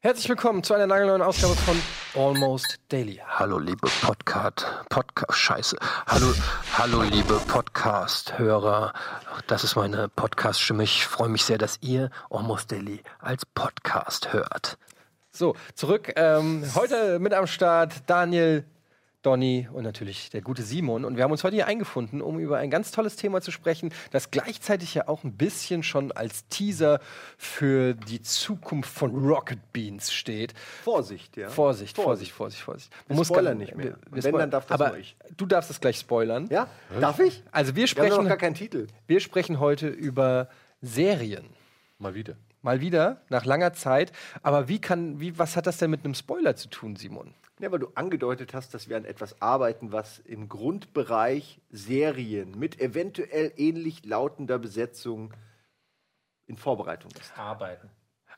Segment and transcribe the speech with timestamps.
[0.00, 1.80] Herzlich willkommen zu einer nagelneuen Ausgabe von
[2.14, 3.20] Almost Daily.
[3.26, 5.76] Hallo liebe Podcast, Podcast, Scheiße.
[6.06, 6.34] Hallo,
[6.76, 8.92] hallo liebe Podcast-Hörer.
[9.46, 10.82] Das ist meine Podcast-Stimme.
[10.84, 14.76] Ich freue mich sehr, dass ihr Almost Daily als Podcast hört.
[15.32, 16.12] So, zurück.
[16.16, 18.64] Ähm, heute mit am Start Daniel,
[19.28, 21.04] Donny und natürlich der gute Simon.
[21.04, 23.92] Und wir haben uns heute hier eingefunden, um über ein ganz tolles Thema zu sprechen,
[24.10, 26.98] das gleichzeitig ja auch ein bisschen schon als Teaser
[27.36, 30.54] für die Zukunft von Rocket Beans steht.
[30.82, 31.50] Vorsicht, ja.
[31.50, 32.90] Vorsicht, Vorsicht, Vorsicht, Vorsicht.
[33.06, 33.84] Wir muss spoilern gar- nicht mehr.
[33.86, 34.38] wir- wir Wenn, spoilern.
[34.40, 35.14] dann darf das Aber nur ich.
[35.36, 36.46] du darfst es gleich spoilern.
[36.50, 36.68] Ja?
[36.98, 37.42] Darf ich?
[37.52, 38.86] Also wir Wir haben sprechen, noch gar keinen Titel.
[39.06, 40.48] wir sprechen heute über
[40.80, 41.44] Serien.
[41.98, 42.34] Mal wieder.
[42.62, 44.10] Mal wieder, nach langer Zeit.
[44.42, 47.34] Aber wie kann, wie, was hat das denn mit einem Spoiler zu tun, Simon?
[47.60, 52.80] Ja, weil du angedeutet hast, dass wir an etwas arbeiten, was im Grundbereich Serien mit
[52.80, 55.34] eventuell ähnlich lautender Besetzung
[56.46, 57.36] in Vorbereitung ist.
[57.36, 57.90] arbeiten.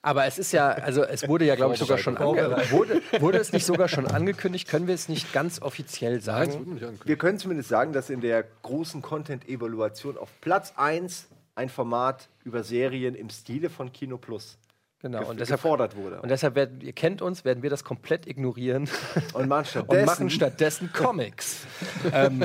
[0.02, 3.52] Aber es ist ja, also es wurde ja, glaube ich, sogar schon wurde, wurde es
[3.52, 4.66] nicht sogar schon angekündigt?
[4.66, 6.80] Können wir es nicht ganz offiziell sagen?
[7.04, 12.64] Wir können zumindest sagen, dass in der großen Content-Evaluation auf Platz 1 ein Format über
[12.64, 14.56] Serien im Stile von Kino Plus
[15.02, 15.24] Genau.
[15.24, 16.20] Und deshalb, gefordert wurde.
[16.20, 18.86] und deshalb werden, ihr kennt uns, werden wir das komplett ignorieren
[19.32, 21.66] Und machen und stattdessen, machen stattdessen Comics.
[22.12, 22.44] ähm,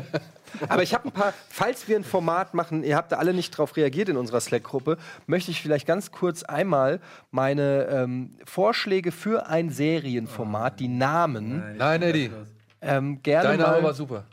[0.70, 3.52] aber ich habe ein paar, falls wir ein Format machen, ihr habt da alle nicht
[3.52, 9.48] drauf reagiert in unserer Slack-Gruppe, möchte ich vielleicht ganz kurz einmal meine ähm, Vorschläge für
[9.48, 12.32] ein Serienformat, die Namen, Nein, Eddie.
[12.80, 13.72] ähm, gerne Dein mal.
[13.72, 14.24] Name war super.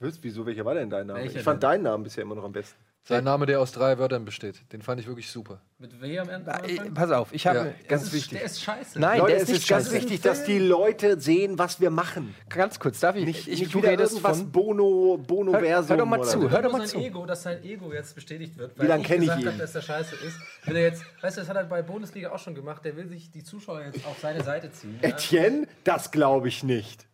[0.00, 1.20] Wieso, welcher war denn dein Name?
[1.20, 1.70] Welcher ich fand denn?
[1.70, 2.85] deinen Namen bisher immer noch am besten.
[3.08, 4.60] Sein Name, der aus drei Wörtern besteht.
[4.72, 5.60] Den fand ich wirklich super.
[5.78, 6.50] Mit W am Ende?
[6.64, 8.38] Äh, pass auf, ich habe Ja, ganz ist- wichtig.
[8.38, 8.98] Der ist scheiße.
[8.98, 11.90] Nein, Leute, der ist es nicht ist ganz wichtig, dass die Leute sehen, was wir
[11.90, 12.34] machen.
[12.48, 13.24] Ganz kurz, darf ich?
[13.24, 14.50] Nicht, ich nicht du wieder irgendwas von.
[14.50, 16.98] Bono, Bono Hör- Versum hör doch mal zu, hör doch mal sein zu.
[16.98, 19.48] Ego, dass sein Ego jetzt bestätigt wird, Wie weil lange ich kenn ich gesagt ihn?
[19.50, 20.36] habe, dass der scheiße ist.
[20.66, 23.06] Will er jetzt, weißt du, das hat er bei Bundesliga auch schon gemacht, der will
[23.08, 24.98] sich die Zuschauer jetzt auf seine Seite ziehen.
[25.00, 25.10] Ja?
[25.10, 27.06] Etienne, das glaube ich nicht.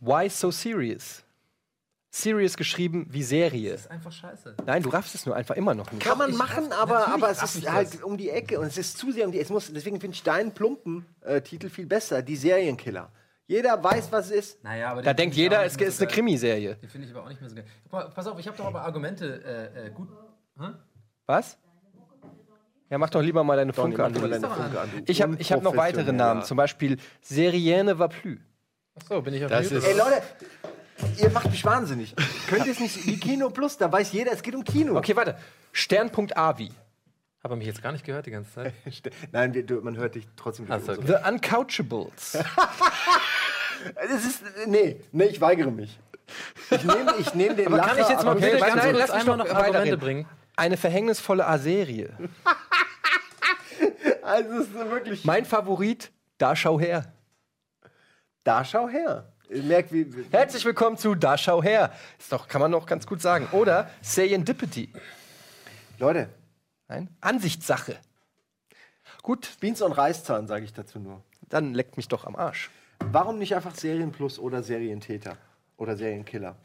[0.00, 1.22] Why so serious?
[2.10, 3.72] Serious geschrieben wie Serie.
[3.72, 4.54] Das ist einfach scheiße.
[4.64, 6.02] Nein, du raffst es nur einfach immer noch nicht.
[6.02, 7.72] Kann man ich machen, raff- aber, aber es ist das.
[7.72, 9.44] halt um die Ecke und es ist zu sehr um die Ecke.
[9.44, 13.10] Es muss, deswegen finde ich deinen plumpen äh, Titel viel besser, die Serienkiller.
[13.46, 14.64] Jeder weiß, was es ist.
[14.64, 16.12] Naja, aber Da den denkt jeder, es ist so eine.
[16.12, 16.76] Krimiserie.
[16.76, 17.64] Den finde ich aber auch nicht mehr so geil.
[17.90, 19.42] Pa- Pass auf, ich habe doch aber Argumente
[19.74, 20.08] äh, äh, gut.
[20.58, 20.66] Hä?
[21.26, 21.58] Was?
[22.90, 24.14] Ja, mach doch lieber mal deine Funke an.
[24.14, 24.40] du deine.
[24.48, 28.38] Funke an, Ich habe ich hab noch weitere Namen, zum Beispiel Serienne va plus.
[28.94, 29.70] Achso, bin ich auf Das?
[29.70, 30.22] Ey Leute,
[31.18, 32.14] ihr macht mich wahnsinnig.
[32.48, 33.76] Könnt ihr es nicht wie Kino Plus?
[33.76, 34.96] Da weiß jeder, es geht um Kino.
[34.96, 35.36] Okay, warte.
[35.72, 36.70] Stern.avi.
[37.42, 38.74] Hab er mich jetzt gar nicht gehört die ganze Zeit?
[39.32, 42.38] Nein, wir, du, man hört dich trotzdem durch Ach so, unsere- The Uncouchables.
[43.94, 46.00] Es ist, nee, nee, ich weigere mich.
[46.68, 49.14] Ich nehme ich nehm den Aber kann ich jetzt mal bitte Okay, ganz nein, lass
[49.14, 49.48] mich noch.
[49.48, 50.26] Argumente bringen?
[50.56, 52.12] Eine verhängnisvolle A-Serie.
[54.22, 55.24] Also, es ist wirklich.
[55.24, 57.10] Mein Favorit, da schau her.
[58.44, 59.32] Da schau her.
[59.50, 60.14] Ihr merkt, wie.
[60.14, 61.92] wie Herzlich willkommen zu Da schau her.
[62.18, 63.48] Ist doch, kann man noch ganz gut sagen.
[63.52, 64.92] Oder Serendipity.
[65.98, 66.28] Leute,
[66.88, 67.08] Nein?
[67.20, 67.96] Ansichtssache.
[69.22, 71.22] Gut, Beans und Reißzahn, sage ich dazu nur.
[71.48, 72.70] dann leckt mich doch am Arsch.
[73.00, 75.36] Warum nicht einfach Serienplus oder Serientäter?
[75.76, 76.56] Oder Serienkiller?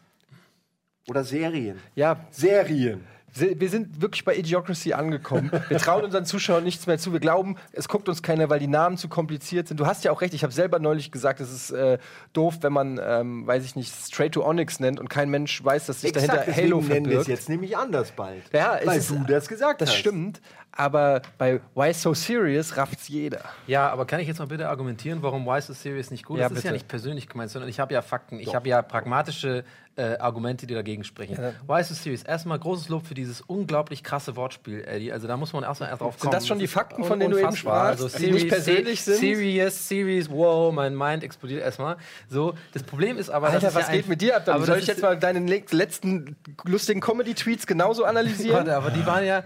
[1.08, 1.80] Oder Serien?
[1.96, 3.06] Ja, Serien.
[3.36, 5.52] Wir sind wirklich bei Idiocracy angekommen.
[5.70, 7.14] Wir trauen unseren Zuschauern nichts mehr zu.
[7.14, 9.80] Wir glauben, es guckt uns keiner, weil die Namen zu kompliziert sind.
[9.80, 10.34] Du hast ja auch recht.
[10.34, 11.98] Ich habe selber neulich gesagt, es ist äh,
[12.34, 15.88] doof, wenn man, ähm, weiß ich nicht, Straight to Onyx nennt und kein Mensch weiß,
[15.88, 17.28] dass sich dahinter deswegen Halo nennen wir es verbirgt.
[17.30, 18.44] jetzt nämlich anders bald.
[18.54, 19.96] Ja, weil du das gesagt Das hast.
[19.98, 20.42] stimmt,
[20.76, 23.42] aber bei Why So Serious rafft's jeder.
[23.68, 26.46] Ja, aber kann ich jetzt mal bitte argumentieren, warum Why So Serious nicht gut Ja,
[26.48, 26.52] ist?
[26.52, 29.64] Das ist ja nicht persönlich gemeint, sondern ich habe ja Fakten, ich habe ja pragmatische
[29.96, 31.38] äh, Argumente, die dagegen sprechen.
[31.68, 32.24] Why So Serious?
[32.24, 35.12] Erstmal großes Lob für dieses unglaublich krasse Wortspiel, Eddie.
[35.12, 36.32] Also da muss man erstmal erst drauf kommen.
[36.32, 39.18] Sind das schon die Fakten, von denen du eben sprachst, Also die nicht persönlich sind?
[39.18, 41.98] Serious, serious, wow, mein Mind explodiert erstmal.
[42.28, 44.46] So, das Problem ist aber, Alter, was ja geht mit dir ab?
[44.46, 48.66] Dann aber soll ich jetzt mal deine le- letzten lustigen Comedy-Tweets genauso analysieren?
[48.66, 49.44] Warte, aber die waren ja,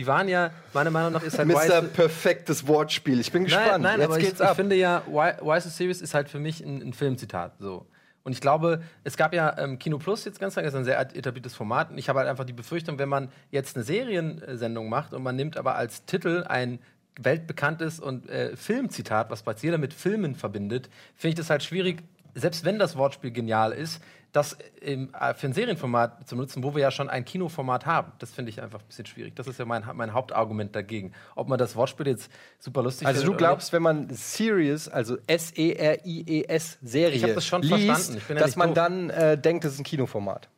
[0.00, 1.82] die waren ja, meiner Meinung nach ist halt Mr.
[1.82, 3.20] Perfektes Wortspiel.
[3.20, 3.66] Ich bin gespannt.
[3.68, 4.56] Nein, nein Jetzt aber ich, geht's ich ab.
[4.56, 7.58] finde ja, Why So Serious ist halt für mich ein, ein Filmzitat.
[7.58, 7.86] So.
[8.22, 10.84] Und ich glaube, es gab ja ähm, Kino Plus jetzt ganz lange, das ist ein
[10.86, 11.90] sehr etabliertes Format.
[11.90, 15.36] Und ich habe halt einfach die Befürchtung, wenn man jetzt eine Seriensendung macht und man
[15.36, 16.78] nimmt aber als Titel ein
[17.20, 22.02] weltbekanntes und äh, Filmzitat, was bereits jeder mit Filmen verbindet, finde ich das halt schwierig
[22.34, 26.74] selbst wenn das Wortspiel genial ist, das im, äh, für ein Serienformat zu nutzen, wo
[26.74, 29.34] wir ja schon ein Kinoformat haben, das finde ich einfach ein bisschen schwierig.
[29.34, 31.12] Das ist ja mein, mein Hauptargument dagegen.
[31.34, 36.78] Ob man das Wortspiel jetzt super lustig Also du glaubst, wenn man Serious, also S-E-R-I-E-S
[36.82, 38.18] Serie Ich hab das schon liest, verstanden.
[38.18, 38.74] Ich bin ja dass man doof.
[38.76, 40.48] dann äh, denkt, das ist ein Kinoformat.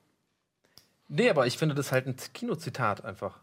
[1.08, 3.38] Nee, aber ich finde das halt ein Kinozitat einfach.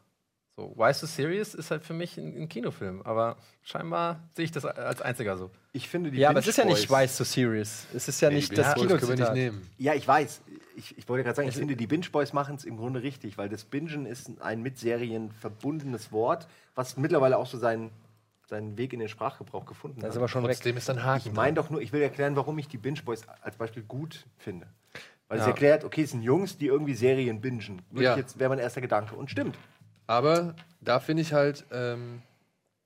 [0.60, 4.52] So, Why So Serious ist halt für mich ein, ein Kinofilm, aber scheinbar sehe ich
[4.52, 5.50] das als einziger so.
[5.72, 7.86] Ich finde die Ja, aber es ist ja nicht Why So Serious.
[7.96, 9.70] Es ist ja nicht Die das Boys können wir nicht nehmen.
[9.78, 10.42] Ja, ich weiß.
[10.76, 13.38] Ich, ich wollte gerade sagen, ich finde, die Binge Boys machen es im Grunde richtig,
[13.38, 17.90] weil das Bingen ist ein mit Serien verbundenes Wort, was mittlerweile auch so seinen,
[18.48, 20.18] seinen Weg in den Sprachgebrauch gefunden Das ist hat.
[20.22, 20.52] aber schon weg.
[20.56, 21.30] Trotzdem ist dann Haken.
[21.30, 24.26] Ich meine doch nur, ich will erklären, warum ich die Binge Boys als Beispiel gut
[24.38, 24.68] finde.
[25.30, 25.52] Weil es Ja.
[25.52, 27.82] erklärt, okay, es sind Jungs, die irgendwie Serien bingen.
[27.94, 28.12] Ja.
[28.12, 29.16] ich jetzt wäre mein erster Gedanke.
[29.16, 29.56] Und stimmt.
[30.10, 32.24] Aber da finde ich halt, ähm,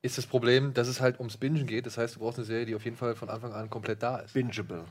[0.01, 1.85] ist das Problem, dass es halt ums Bingen geht.
[1.85, 4.17] Das heißt, du brauchst eine Serie, die auf jeden Fall von Anfang an komplett da
[4.17, 4.33] ist.
[4.33, 4.83] Bingeable.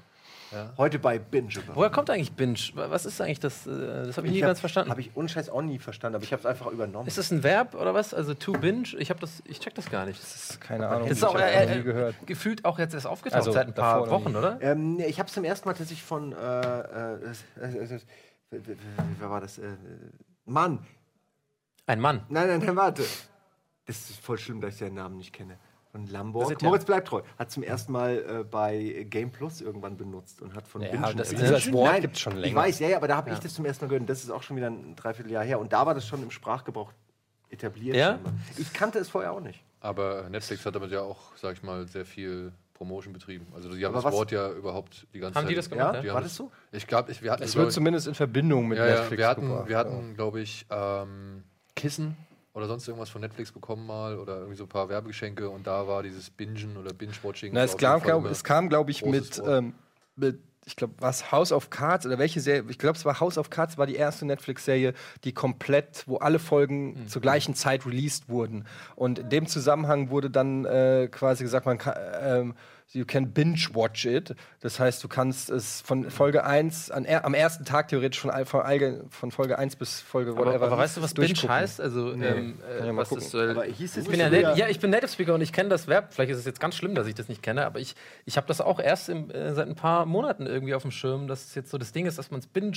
[0.50, 0.72] Ja.
[0.78, 1.74] Heute bei Bingeable.
[1.74, 2.58] Woher kommt eigentlich Binge?
[2.74, 3.66] Was ist eigentlich das?
[3.66, 4.90] äh, Das habe ich nie ganz verstanden.
[4.90, 7.06] Habe ich unscheiß auch nie verstanden, aber ich habe es einfach übernommen.
[7.06, 8.14] ist das ein Verb oder was?
[8.14, 8.88] Also to binge?
[8.98, 10.18] Ich habe das, ich check das gar nicht.
[10.22, 11.08] Das ist Keine Ahnung.
[11.08, 12.14] ist ich auch hab äh, nie äh, gehört.
[12.26, 14.58] gefühlt auch jetzt erst aufgetaucht Also, seit ein paar Wochen, oder?
[14.62, 16.32] Ähm, nee, ich habe es zum ersten Mal tatsächlich von.
[16.32, 17.14] Äh, äh,
[17.60, 18.60] äh, äh, äh,
[19.18, 19.58] wer war das?
[19.58, 19.68] Äh,
[20.46, 20.78] Mann.
[21.86, 22.22] Ein Mann.
[22.28, 23.02] Nein, nein, nein, warte.
[23.86, 25.58] Das ist voll schlimm, dass ich seinen Namen nicht kenne.
[25.90, 26.50] Von Das Lamborg.
[26.62, 27.20] ja- Moritz bleibt treu.
[27.38, 31.02] Hat zum ersten Mal äh, bei Game Plus irgendwann benutzt und hat von Ja, Bingen
[31.16, 31.42] das- erzählt.
[31.42, 32.56] dieses Wort Nein, gibt's schon Ich länger.
[32.56, 34.02] weiß, ja, ja, aber da habe ich das zum ersten Mal gehört.
[34.02, 35.58] Und das ist auch schon wieder ein Dreivierteljahr her.
[35.60, 36.92] Und da war das schon im Sprachgebrauch
[37.50, 37.96] etabliert.
[37.96, 38.12] Ja?
[38.12, 38.32] scheinbar.
[38.56, 39.62] Ich kannte es vorher auch nicht.
[39.80, 43.46] Aber Netflix hat damit ja auch, sag ich mal, sehr viel Promotion betrieben.
[43.54, 45.50] Also die haben Aber das Wort ja überhaupt die ganze Haben Zeit.
[45.50, 46.00] die das gemacht, Ja?
[46.00, 46.50] Die War haben das so?
[46.70, 49.28] Ich glaube, wir hatten Es wird ich- zumindest in Verbindung mit ja, ja, Netflix wir
[49.28, 49.78] hatten, gebracht, wir ja.
[49.80, 52.16] hatten, glaube ich, ähm, Kissen
[52.54, 55.86] oder sonst irgendwas von Netflix bekommen mal oder irgendwie so ein paar Werbegeschenke und da
[55.88, 57.52] war dieses Bingen oder Binge-Watching.
[57.54, 59.74] Na, es, glaub, es kam, glaube ich, mit, ähm,
[60.16, 62.64] mit ich glaube, was House of Cards oder welche Serie?
[62.68, 66.38] Ich glaube, es war House of Cards, war die erste Netflix-Serie, die komplett, wo alle
[66.38, 67.08] Folgen Mhm.
[67.08, 68.64] zur gleichen Zeit released wurden.
[68.94, 72.54] Und in dem Zusammenhang wurde dann äh, quasi gesagt, man kann,
[72.94, 74.34] ähm, you can binge-watch it.
[74.60, 78.30] Das heißt, du kannst es von Folge 1 an, er- am ersten Tag theoretisch von,
[78.46, 81.80] von, von Folge 1 bis Folge Aber, whatever aber weißt du, was Binge heißt?
[81.80, 83.24] Also, ähm, Kann ich äh, mal was gucken.
[83.24, 85.52] ist, äh, Aber hieß es ich bin ja, ja, ich bin Native Speaker und ich
[85.52, 86.12] kenne das Verb.
[86.12, 87.94] Vielleicht ist es jetzt ganz schlimm, dass ich das nicht kenne, aber ich,
[88.26, 91.28] ich habe das auch erst im, äh, seit ein paar Monaten irgendwie auf dem Schirm,
[91.28, 92.76] dass es jetzt so das Ding ist, dass man es Binge,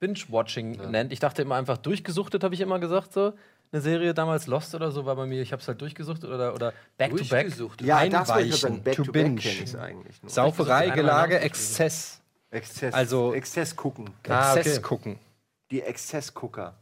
[0.00, 1.12] Binge-Watching nennt.
[1.12, 3.32] Ich dachte immer einfach durchgesuchtet, habe ich immer gesagt so.
[3.74, 6.54] Eine Serie damals Lost oder so war bei mir, ich habe es halt durchgesuchtet oder,
[6.54, 7.28] oder Back to Back.
[7.28, 7.82] Durchgesucht.
[7.82, 8.82] Ja, das wollte ich Einweichen, sagen.
[8.84, 9.62] Back to to, back binge.
[9.64, 10.30] es eigentlich nur.
[10.30, 12.20] Sauferei, Gelage, Exzess.
[12.52, 14.10] Exzess, Also- Exzess gucken.
[14.28, 14.86] Ah, Exzess okay.
[14.86, 15.18] gucken.
[15.72, 16.74] Die Exzessgucker.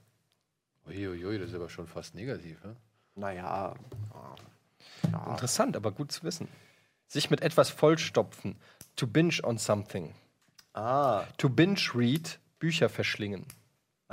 [0.87, 2.63] Uiuiui, das ist aber schon fast negativ.
[2.63, 2.77] Ne?
[3.15, 3.75] Naja.
[5.11, 5.31] Ja.
[5.31, 6.47] Interessant, aber gut zu wissen.
[7.07, 8.57] Sich mit etwas vollstopfen.
[8.97, 10.15] To binge on something.
[10.75, 11.25] Ah.
[11.39, 13.47] To binge read, Bücher verschlingen.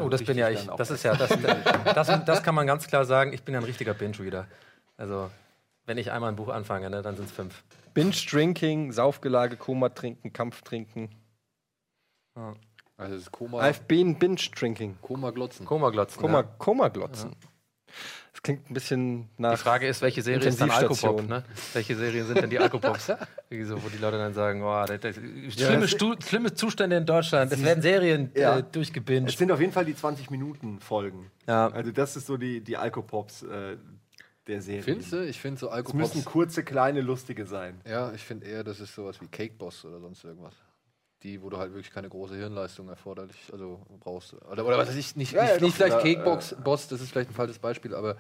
[0.02, 0.66] Oh, das bin ja ich.
[0.78, 1.30] Das ist ja, das,
[1.94, 3.34] das, das kann man ganz klar sagen.
[3.34, 4.48] Ich bin ja ein richtiger Binge-Reader.
[4.98, 5.30] Also,
[5.86, 7.64] wenn ich einmal ein Buch anfange, ne, dann sind es fünf.
[7.94, 11.10] Binge drinking, Saufgelage, Koma trinken, Kampf trinken.
[12.98, 14.98] Also das ist Koma, I've been binge drinking.
[15.02, 15.66] Koma glotzen.
[15.66, 16.22] Koma-Glotzen.
[16.22, 16.44] Koma, Ja.
[16.58, 17.36] Koma glotzen.
[18.32, 19.52] Das klingt ein bisschen nach.
[19.52, 20.70] Die Frage ist, welche Serie ist dann.
[20.72, 21.28] Alkopop?
[21.28, 21.44] Ne?
[21.74, 23.12] Welche Serien sind denn die Alkopops?
[23.64, 27.06] So, wo die Leute dann sagen, oh, das, das, schlimme, das- Stu schlimme Zustände in
[27.08, 27.52] Deutschland.
[27.52, 28.60] Es werden Serien Ja.
[28.60, 29.30] äh, durchgebinged.
[29.32, 31.32] Es sind auf jeden Fall die 20-Minuten-Folgen.
[31.48, 31.68] Ja.
[31.70, 33.78] Also, das ist so die, die Alkopops äh,
[34.48, 34.84] der Serie.
[34.84, 35.26] Findest du?
[35.26, 35.98] Ich finde so Es Alkopops.
[36.16, 37.82] müssen kurze, kleine, lustige sein.
[37.90, 40.54] Ja, ich finde eher, das ist sowas wie Cake Boss oder sonst irgendwas.
[41.24, 44.34] Die, wo du halt wirklich keine große Hirnleistung erforderlich, also brauchst.
[44.34, 46.88] Oder, oder was weiß ich, nicht, Ja, nicht, ja, nicht vielleicht oder, Cake Box, Boss,
[46.88, 48.16] das ist vielleicht ein falsches Beispiel, aber äh,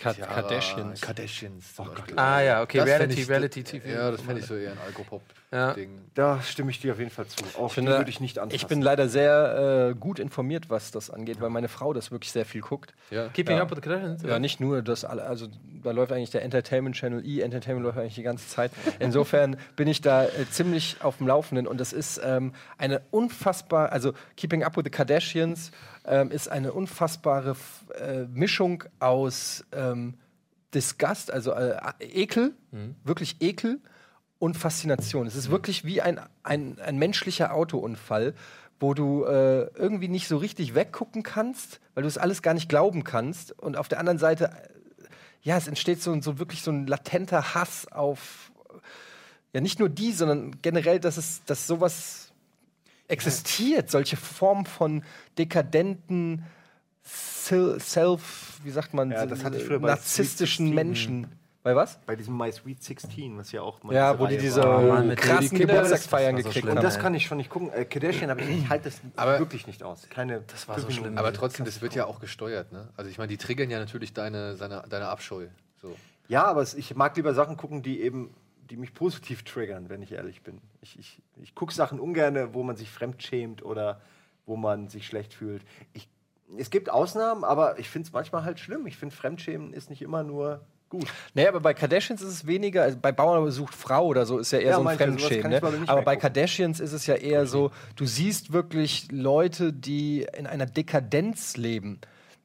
[0.00, 1.00] Ka- Kardashians.
[1.00, 1.72] Kardashians.
[1.76, 2.18] Beispiel.
[2.18, 3.88] Ah ja, okay, Das Reality, ich- Reality TV.
[3.88, 5.90] Ja, das fände ich so eher ein Alkopop-Ding.
[5.94, 6.00] Ja.
[6.14, 7.44] Da stimme ich dir auf jeden Fall zu.
[7.58, 8.54] Auch Ich finde, würde ich nicht anfassen.
[8.56, 12.30] Ich bin leider sehr äh, gut informiert, was das angeht, weil meine Frau das wirklich
[12.32, 12.94] sehr viel guckt.
[13.10, 13.28] Ja.
[13.28, 13.62] Keeping Ja.
[13.62, 14.22] Up with the Kardashians?
[14.22, 15.48] Ja, nicht nur das, alle- also
[15.82, 18.70] da läuft eigentlich der Entertainment Channel, E-Entertainment läuft eigentlich die ganze Zeit.
[19.00, 23.90] Insofern bin ich da äh, ziemlich auf dem Laufenden und das ist ähm, eine unfassbar,
[23.92, 25.70] also Keeping Up with the Kardashians
[26.04, 27.56] ähm, ist eine unfassbare
[27.98, 30.14] äh, Mischung aus ähm,
[30.74, 32.54] Disgust, also äh, Ekel,
[33.04, 33.80] wirklich Ekel
[34.38, 35.26] und Faszination.
[35.26, 38.34] Es ist wirklich wie ein, ein, ein menschlicher Autounfall,
[38.80, 42.68] wo du äh, irgendwie nicht so richtig weggucken kannst, weil du es alles gar nicht
[42.68, 43.52] glauben kannst.
[43.58, 45.04] Und auf der anderen Seite, äh,
[45.42, 48.52] ja, es entsteht so, so wirklich so ein latenter Hass auf,
[49.52, 52.32] ja, nicht nur die, sondern generell, dass es, dass sowas
[53.08, 55.02] existiert, solche Formen von
[55.38, 56.44] dekadenten
[57.78, 61.26] Self, wie sagt man, Ja, so, das hatte ich früher bei narzisstischen Menschen.
[61.62, 61.98] Bei was?
[62.06, 64.60] Bei diesem My Sweet 16, was ja auch mal Ja, wo die diese
[65.02, 66.70] mit krassen Geburtstagsfeiern gekriegt schlimm.
[66.72, 66.84] Und haben.
[66.84, 67.72] das kann ich schon nicht gucken.
[67.72, 70.06] Äh, Kardashian, aber ich, halte das Aber- wirklich nicht aus.
[70.10, 71.16] Keine das war so schlimm.
[71.16, 72.88] Aber trotzdem, das wird ja auch gesteuert, ne?
[72.96, 75.46] Also ich meine, die triggern ja natürlich deine, seine, deine Abscheu.
[75.80, 75.94] So.
[76.28, 78.34] Ja, aber ich mag lieber Sachen gucken, die eben,
[78.70, 80.60] die mich positiv triggern, wenn ich ehrlich bin.
[80.80, 84.00] Ich, ich, ich gucke Sachen ungern, wo man sich fremdschämt oder
[84.46, 85.62] wo man sich schlecht fühlt.
[85.92, 86.08] Ich,
[86.58, 88.86] es gibt Ausnahmen, aber ich finde es manchmal halt schlimm.
[88.86, 91.06] Ich finde, Fremdschämen ist nicht immer nur gut.
[91.34, 94.52] Naja, aber bei Kardashians ist es weniger, also bei Bauer sucht Frau oder so ist
[94.52, 95.50] ja eher Ja, so ein Fremdschämen.
[95.50, 95.60] Ne?
[95.86, 96.16] Aber bei.
[96.16, 102.00] Kardashians ist es ja eher so, du siehst wirklich Leute, die in einer Dekadenz leben,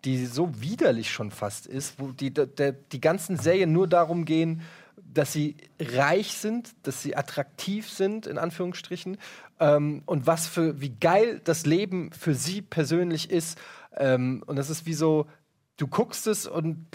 [0.06, 4.62] die so widerlich schon fast ist, wo die, der, die ganzen Serien nur darum gehen,
[5.06, 9.18] dass sie reich sind, dass sie attraktiv sind, in Anführungsstrichen,
[9.60, 13.58] ähm, und was für, wie geil das Leben für sie persönlich ist.
[13.98, 15.28] Ähm, und das ist wie so,
[15.78, 16.86] du guckst es und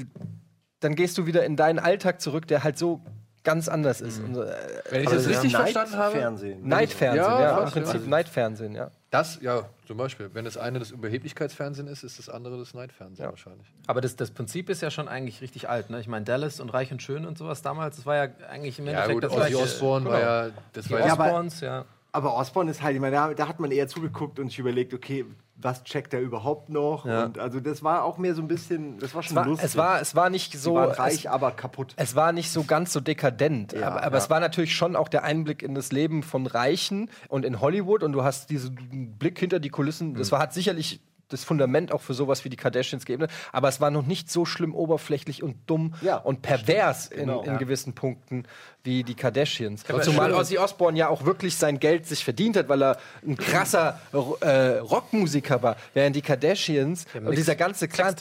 [0.80, 3.00] dann gehst du wieder in deinen Alltag zurück, der halt so
[3.42, 4.20] ganz anders ist.
[4.20, 4.46] Und, äh,
[4.90, 6.66] Wenn ich Also das richtig Night- verstanden habe, Fernsehen.
[6.66, 8.08] Nightfernsehen, Ja, ja, im Prinzip ja.
[8.08, 8.90] Nightfernsehen, ja.
[9.14, 13.24] Das, ja, zum Beispiel, wenn das eine das Überheblichkeitsfernsehen ist, ist das andere das Night-Fernsehen
[13.24, 13.30] Ja.
[13.30, 13.66] wahrscheinlich.
[13.86, 15.90] Aber das, das Prinzip ist ja schon eigentlich richtig alt.
[15.90, 16.00] Ne?
[16.00, 18.86] Ich meine, Dallas und Reich und Schön und sowas damals, das war ja eigentlich im
[18.86, 19.54] Ja Endeffekt gut, das Ozzy.
[19.54, 20.30] Osbourne war Genau.
[20.30, 21.84] ja, das Die war ja, Ja, aber- Osbournes, ja.
[22.14, 24.94] Aber Osborne ist halt, ich meine, da, da hat man eher zugeguckt und sich überlegt,
[24.94, 25.24] okay,
[25.56, 27.04] was checkt er überhaupt noch?
[27.04, 27.24] Ja.
[27.24, 29.66] Und also das war auch mehr so ein bisschen, das war Es schon war, lustig.
[29.66, 30.74] es, war, es war nicht so.
[30.76, 31.92] waren es, reich, aber kaputt.
[31.96, 34.22] es war nicht so ganz so dekadent, Ja, aber, aber ja.
[34.22, 38.04] es war natürlich schon auch der Einblick in das Leben von Reichen und in Hollywood
[38.04, 40.10] und du hast diesen Blick hinter die Kulissen.
[40.12, 40.14] Mhm.
[40.18, 43.80] Das war, hat sicherlich das Fundament auch für sowas wie die Kardashians gegeben, aber es
[43.80, 47.40] war noch nicht so schlimm oberflächlich und dumm Ja, und pervers in, Genau.
[47.42, 47.56] in Ja.
[47.58, 48.44] gewissen Punkten
[48.82, 49.84] wie die Kardashians.
[49.88, 53.36] aber Zumal Ozzy Osbourne ja auch wirklich sein Geld sich verdient hat, weil er ein
[53.36, 53.98] krasser
[54.42, 58.14] äh, Rockmusiker war, während die Kardashians haben und dieser ganze Clan,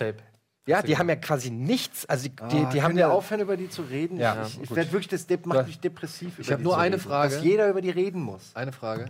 [0.65, 3.41] ja, die haben ja quasi nichts, also die, die, Ah, die haben können ja aufhören,
[3.41, 4.17] über die zu reden?
[4.17, 6.39] Ja, ich ich werde wirklich, das de- macht mich depressiv.
[6.39, 7.03] Ich über hab die nur eine reden.
[7.05, 7.35] Frage.
[7.35, 8.51] Dass jeder über die reden muss.
[8.53, 9.07] eine Frage.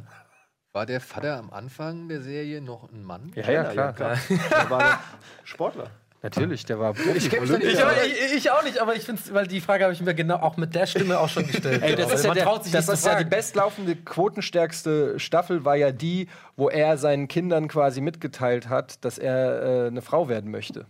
[0.73, 3.31] War der Vater am Anfang der Serie noch ein Mann?
[3.35, 3.93] Ja, ja, klar.
[3.93, 4.17] klar.
[4.27, 4.99] Der war noch
[5.43, 5.91] Sportler.
[6.23, 9.45] Natürlich, der war Ich nicht Ich, aber, ich, ich auch nicht, aber ich finde weil
[9.45, 11.83] die Frage habe ich mir genau auch mit der Stimme auch schon gestellt.
[11.83, 15.63] Ey, das Aber ist ja, der, traut sich das ist ja die bestlaufende, quotenstärkste Staffel,
[15.63, 20.27] war ja die, wo er seinen Kindern quasi mitgeteilt hat, dass er äh, eine Frau
[20.27, 20.87] werden möchte.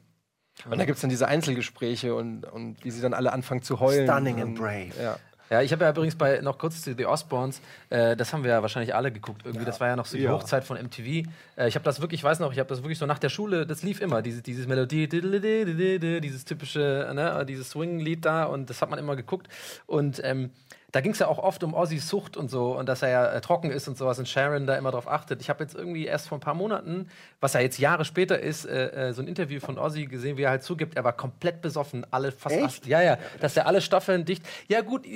[0.69, 3.81] Und da gibt es dann diese Einzelgespräche und, und wie sie dann alle anfangen zu
[3.81, 4.07] heulen.
[4.07, 4.91] Stunning und, and brave.
[5.01, 5.17] Ja.
[5.53, 8.50] Ja, ich habe ja übrigens bei noch kurz zu The Osbournes, äh, das haben wir
[8.50, 9.65] ja wahrscheinlich alle geguckt irgendwie.
[9.65, 10.31] Das war ja noch so die Ja.
[10.31, 11.27] Hochzeit von MTV.
[11.55, 13.29] Äh, ich habe das wirklich, ich weiß noch, ich habe das wirklich so nach der
[13.29, 18.81] Schule, das lief immer, diese, dieses Melodie, dieses typische, ne, dieses Swing-Lied da und das
[18.81, 19.48] hat man immer geguckt.
[19.86, 20.50] Und ähm,
[20.91, 23.25] da ging es ja auch oft um Ozzys Sucht und so und dass er ja
[23.33, 25.41] äh, trocken ist und sowas und Sharon da immer drauf achtet.
[25.41, 28.65] Ich habe jetzt irgendwie erst vor ein paar Monaten, was ja jetzt Jahre später ist,
[28.65, 31.62] äh, äh, so ein Interview von Ozzy gesehen, wie er halt zugibt, er war komplett
[31.63, 32.63] besoffen, alle fast Echt?
[32.65, 34.45] acht- ja, ja, dass er alle Staffeln dicht.
[34.67, 35.07] Ja, gut,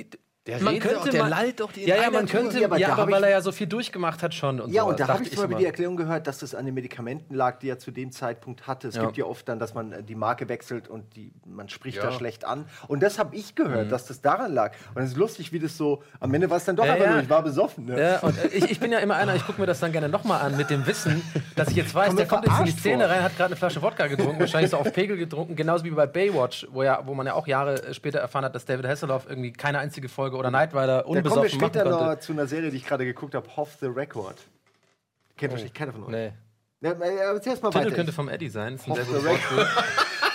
[0.48, 2.66] Der man redet auch, könnte der man, lallt doch die Ja, ja, man könnte, Ja,
[2.66, 4.92] aber ja, aber weil ich- er ja so viel durchgemacht hat schon und Ja, sowas,
[4.92, 7.58] und da habe ich zum Beispiel die Erklärung gehört, dass das an den Medikamenten lag,
[7.58, 8.88] die er zu dem Zeitpunkt hatte.
[8.88, 9.04] Es Ja.
[9.04, 12.04] gibt ja oft dann, dass man äh, die Marke wechselt und die, man spricht Ja.
[12.04, 12.64] da schlecht an.
[12.88, 13.90] Und das habe ich gehört, Mhm.
[13.90, 14.72] dass das daran lag.
[14.94, 17.04] Und es ist lustig, wie das so, am Ende war es dann doch Ja, einfach
[17.06, 17.12] ja.
[17.12, 17.84] nur, ich war besoffen.
[17.86, 18.00] Ne?
[18.00, 20.08] Ja, und äh, ich, ich bin ja immer einer, ich gucke mir das dann gerne
[20.08, 21.22] nochmal an mit dem Wissen,
[21.56, 23.12] dass ich jetzt weiß, Komm der kommt jetzt in die Szene vor.
[23.12, 26.06] rein, hat gerade eine Flasche Wodka getrunken, wahrscheinlich so auf Pegel getrunken, genauso wie bei
[26.06, 29.26] Baywatch, wo, ja, wo man ja auch Jahre äh, später erfahren hat, dass David Hasselhoff
[29.28, 32.04] irgendwie keine einzige Folge oder Night Rider Da kommen wir unbesoffen machen später konnte.
[32.06, 34.36] noch zu einer Serie, die ich gerade geguckt habe, Off the Record.
[35.36, 36.10] Kennt wahrscheinlich keiner von euch.
[36.10, 36.32] Nee.
[36.80, 37.94] Ja, äh, erzähl erst mal Titel weiter.
[37.96, 38.74] könnte vom Eddie sein.
[38.74, 39.04] Ist ein sehr.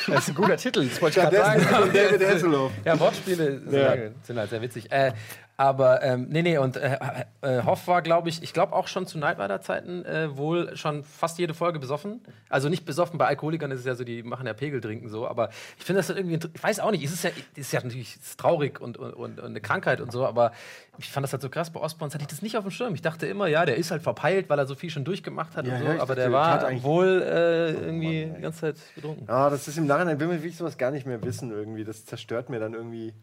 [0.06, 1.62] Das ist ein guter Titel, das wollte ich Ja, gerade das sagen.
[1.62, 2.72] ist von David Hasselhoff.
[2.84, 3.96] Ja, Wortspiele sind, Ja.
[4.24, 4.92] sind halt sehr witzig.
[4.92, 5.14] Äh,
[5.56, 6.98] aber ähm, nee, nee, und äh,
[7.42, 10.76] äh, Hoff war, glaube ich, ich glaube auch schon zu Night Rider Zeiten äh, wohl
[10.76, 12.22] schon fast jede Folge besoffen.
[12.50, 15.28] Also nicht besoffen, bei Alkoholikern ist es ja so, die machen ja Pegel trinken so,
[15.28, 17.72] aber ich finde das halt irgendwie, ich weiß auch nicht, es ist ja, es ist
[17.72, 20.54] ja natürlich ist traurig und, und, und, eine Krankheit und so, aber
[20.98, 22.96] ich fand das halt so krass, bei Osborns hatte ich das nicht auf dem Schirm.
[22.96, 25.68] Ich dachte immer, ja, der ist halt verpeilt, weil er so viel schon durchgemacht hat
[25.68, 28.76] Ja, und so, ja, ich aber dachte, der war wohl äh, irgendwie die ganze Zeit
[28.96, 29.30] betrunken.
[29.30, 31.84] Ah, das ist im Nachhinein, will man wirklich sowas gar nicht mehr wissen irgendwie.
[31.84, 33.14] Das zerstört mir dann irgendwie.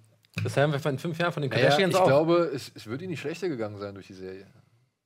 [0.43, 2.07] Das haben wir in fünf Jahren von den Naja, Kardashians ich auch.
[2.07, 4.47] glaube, es, es würde ihm nicht schlechter gegangen sein durch die Serie.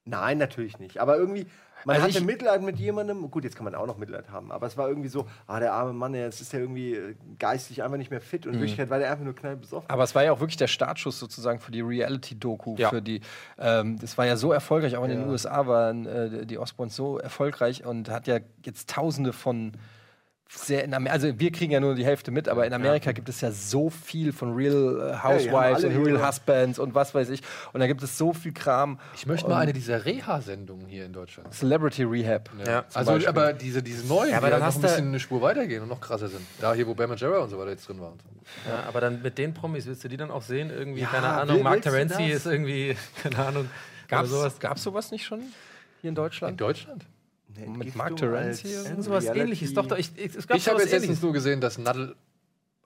[0.07, 0.99] Nein, natürlich nicht.
[1.01, 1.47] Aber irgendwie,
[1.87, 3.31] man Also hatte ich- Mitleid mit jemandem.
[3.31, 4.53] Gut, jetzt kann man auch noch Mitleid haben.
[4.53, 7.83] Aber es war irgendwie so, ah, der arme Mann, jetzt ist ja irgendwie äh, geistig
[7.83, 8.47] einfach nicht mehr fit.
[8.47, 9.89] Und in Wirklichkeit war der einfach nur knallbesoffen.
[9.89, 12.77] Aber es war ja auch wirklich der Startschuss sozusagen für die Reality-Doku.
[12.77, 12.91] Ja.
[12.91, 13.23] Für die,
[13.59, 15.27] ähm, das war ja so erfolgreich, auch in den Ja.
[15.29, 19.73] USA waren äh, die Osborns so erfolgreich und hat ja jetzt Tausende von
[20.57, 23.29] sehr in Amer also wir kriegen ja nur die Hälfte mit, aber in Amerika gibt
[23.29, 26.95] es ja so viel von Real äh, Ja, die Housewives alle und Real Husbands und
[26.95, 27.41] was weiß ich.
[27.73, 28.99] Und da gibt es so viel Kram.
[29.15, 31.53] Ich möchte mal eine dieser Reha-Sendungen hier in Deutschland.
[31.53, 32.51] Celebrity Rehab.
[32.67, 32.85] Ja.
[32.95, 33.29] Also, Beispiel.
[33.29, 35.21] aber diese, diese neuen, Ja, aber die dann halt noch hast ein du- bisschen eine
[35.21, 36.43] Spur weitergehen und noch krasser sind.
[36.61, 38.19] Da hier, wo Bam Margera und so weiter jetzt drin waren.
[38.69, 40.71] Ja, aber dann mit den Promis willst du die dann auch sehen?
[40.71, 43.69] Irgendwie, keine Ahnung, Mark Terenzi ist irgendwie, keine Ahnung.
[44.09, 45.41] Gab's sowas, gab's sowas nicht schon
[46.01, 47.05] hier in In Deutschland?
[47.57, 48.69] Nee, Mit Mark Terenzi
[49.01, 49.75] sowas ähnliches.
[49.75, 51.23] Doch, doch, ich, ich, es gab Ich habe jetzt letztens ähnliches.
[51.23, 52.17] nur gesehen, dass Nadel,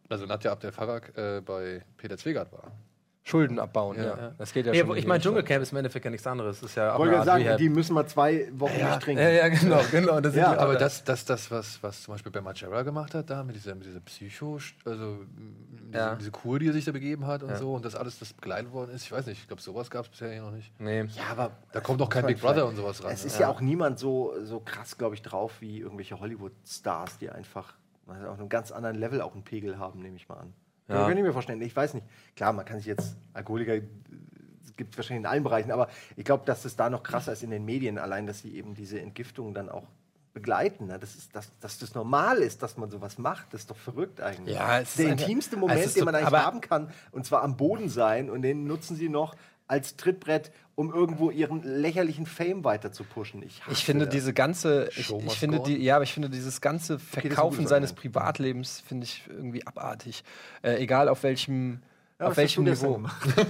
[0.09, 2.73] also Nadja Abdel Farag äh, bei Peter Zwegert war.
[3.29, 4.05] Schulden abbauen, ja.
[4.05, 4.35] Ja.
[4.39, 4.97] Das geht ja Nee, schon.
[4.97, 5.23] ich meine.
[5.23, 6.61] Dschungelcamp ist im Endeffekt ja nichts anderes.
[6.61, 7.59] Das ist ja auch Wollte sagen, Rehab.
[7.59, 9.23] die müssen mal zwei Wochen nicht trinken.
[9.23, 10.21] Ja, ja, genau, genau.
[10.21, 13.15] Das sind Ja, die, Aber das, das, das was, was zum Beispiel Bam Margera gemacht
[13.15, 15.19] hat, da mit dieser, mit dieser Psycho, also
[15.89, 16.15] diese, Ja.
[16.15, 17.57] diese Kur, die er sich da begeben hat und Ja.
[17.57, 20.05] so und das alles, das begleitet worden ist, ich weiß nicht, ich glaube, sowas gab
[20.05, 20.73] es bisher hier noch nicht.
[20.81, 21.03] Nee.
[21.03, 23.13] Ja, aber Da kommt doch kein Big Brother und sowas ran.
[23.13, 23.43] Es ist ne?
[23.43, 27.75] ja, auch niemand so, so krass, glaube ich, drauf wie irgendwelche Hollywood-Stars, die einfach
[28.07, 30.55] also auf einem ganz anderen Level auch einen Pegel haben, nehme ich mal an.
[30.89, 31.07] Ja.
[31.07, 31.61] Kann ich mir vorstellen.
[31.63, 32.07] Ich weiß nicht.
[32.35, 33.83] Klar, man kann sich jetzt Alkoholiker äh,
[34.65, 37.43] es gibt wahrscheinlich in allen Bereichen, aber ich glaube, dass es da noch krasser ist
[37.43, 39.85] in den Medien, allein, dass sie eben diese Entgiftung dann auch
[40.33, 40.87] begleiten.
[40.87, 40.99] Ne?
[40.99, 44.21] Das ist, dass, dass das normal ist, dass man sowas macht, das ist doch verrückt
[44.21, 44.55] eigentlich.
[44.55, 47.27] Ja, es ist der intimste es Moment, ist den man eigentlich aber- haben kann, und
[47.27, 49.35] zwar am Boden sein, und den nutzen sie noch
[49.69, 53.43] als Trittbrett, um irgendwo ihren lächerlichen Fame weiter zu pushen.
[53.43, 54.13] Ich, Ich finde das.
[54.15, 57.93] diese ganze, ich, ich finde die, ja, aber ich finde dieses ganze Verkaufen gut, seines.
[57.93, 60.25] Privatlebens finde ich irgendwie abartig.
[60.63, 61.81] Äh, egal auf welchem,
[62.21, 63.03] Ja, auf welchem Niveau.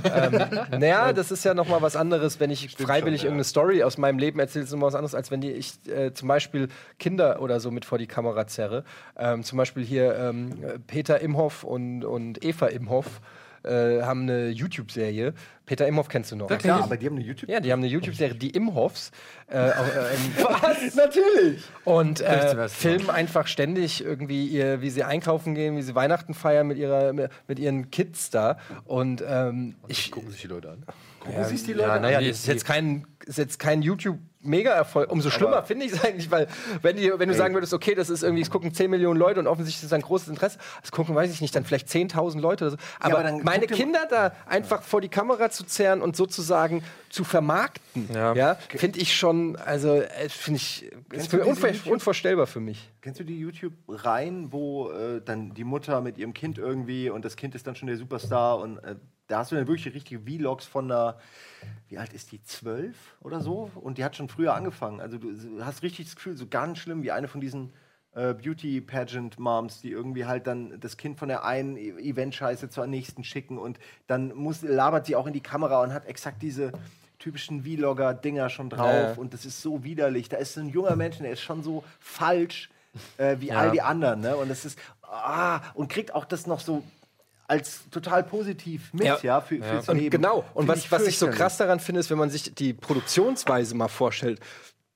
[0.05, 0.43] ähm,
[0.79, 4.19] naja, das ist ja noch mal was anderes, wenn ich freiwillig irgendeine Story aus meinem
[4.19, 7.61] Leben erzähle, ist immer was anderes, als wenn die, ich äh, zum Beispiel Kinder oder
[7.61, 8.85] so mit vor die Kamera zerre.
[9.17, 10.55] Ähm, zum Beispiel hier ähm,
[10.87, 13.21] Peter Imhoff und, und Eva Imhoff
[13.69, 15.35] äh, haben eine YouTube-Serie.
[15.67, 16.51] Peter Imhoff kennst du noch.
[16.51, 17.51] Ja, klar, aber die haben eine YouTube.
[17.51, 19.11] Ja, die haben eine YouTube-Serie, die Imhoffs.
[19.49, 20.95] Äh, auch, äh, Was?
[20.95, 21.63] Natürlich!
[21.85, 26.67] und äh, filmen einfach ständig irgendwie, ihr, wie sie einkaufen gehen, wie sie Weihnachten feiern
[26.67, 28.59] mit, ihrer, mit ihren Kids da.
[28.85, 30.11] Und ähm, ich.
[30.11, 30.85] Gucken sich die Leute an.
[31.21, 32.25] Gucken sich die Leute Ja, naja, an.
[32.25, 33.83] das ist jetzt kein, ist jetzt kein
[34.49, 35.11] YouTube-Mega-Erfolg.
[35.11, 36.49] Umso schlimmer finde ich es eigentlich, weil,
[36.83, 39.41] wenn, die, wenn du sagen würdest, okay, das ist irgendwie, es gucken 10 Millionen Leute
[39.41, 42.65] und offensichtlich ist ein großes Interesse, es gucken, weiß ich nicht, dann vielleicht 10.000 Leute
[42.65, 42.77] oder so.
[43.01, 47.25] Aber, aber dann meine Kinder da einfach vor die Kamera zu zerren und sozusagen zu
[47.25, 48.35] vermarkten, Ja.
[48.35, 52.91] ja, finde ich schon, also, äh, finde ich, ist für, unver YouTube- unvorstellbar für mich.
[53.01, 57.37] Kennst du die YouTube-Reihen, wo äh, dann die Mutter mit ihrem Kind irgendwie und das
[57.37, 58.97] Kind ist dann schon der Superstar und äh,
[59.29, 61.19] da hast du dann wirklich richtige Vlogs von einer,
[61.89, 63.71] wie alt ist die, zwölf oder so?
[63.75, 65.01] Und die hat schon früher angefangen.
[65.01, 67.73] Also du hast richtig das Gefühl, so ganz schlimm wie eine von diesen
[68.15, 73.23] äh, Beauty-Pageant-Moms, die irgendwie halt dann das Kind von der einen E- Event-Scheiße zur nächsten
[73.23, 76.73] schicken und dann muss, labert sie auch in die Kamera und hat exakt diese
[77.19, 79.15] typischen Vlogger-Dinger schon drauf Ja, ja.
[79.15, 80.29] und das ist so widerlich.
[80.29, 82.71] Da ist so ein junger Mensch, der ist schon so falsch
[83.19, 84.37] äh, wie all die anderen, ne?
[84.37, 86.83] Und das ist ah, und kriegt auch das noch so
[87.49, 89.41] als total positiv mit, ja, Ja.
[89.41, 90.11] für, fürs Und Leben.
[90.11, 90.45] genau.
[90.55, 93.75] Und was, ich was ich so krass daran finde, ist, wenn man sich die Produktionsweise
[93.75, 94.39] mal vorstellt.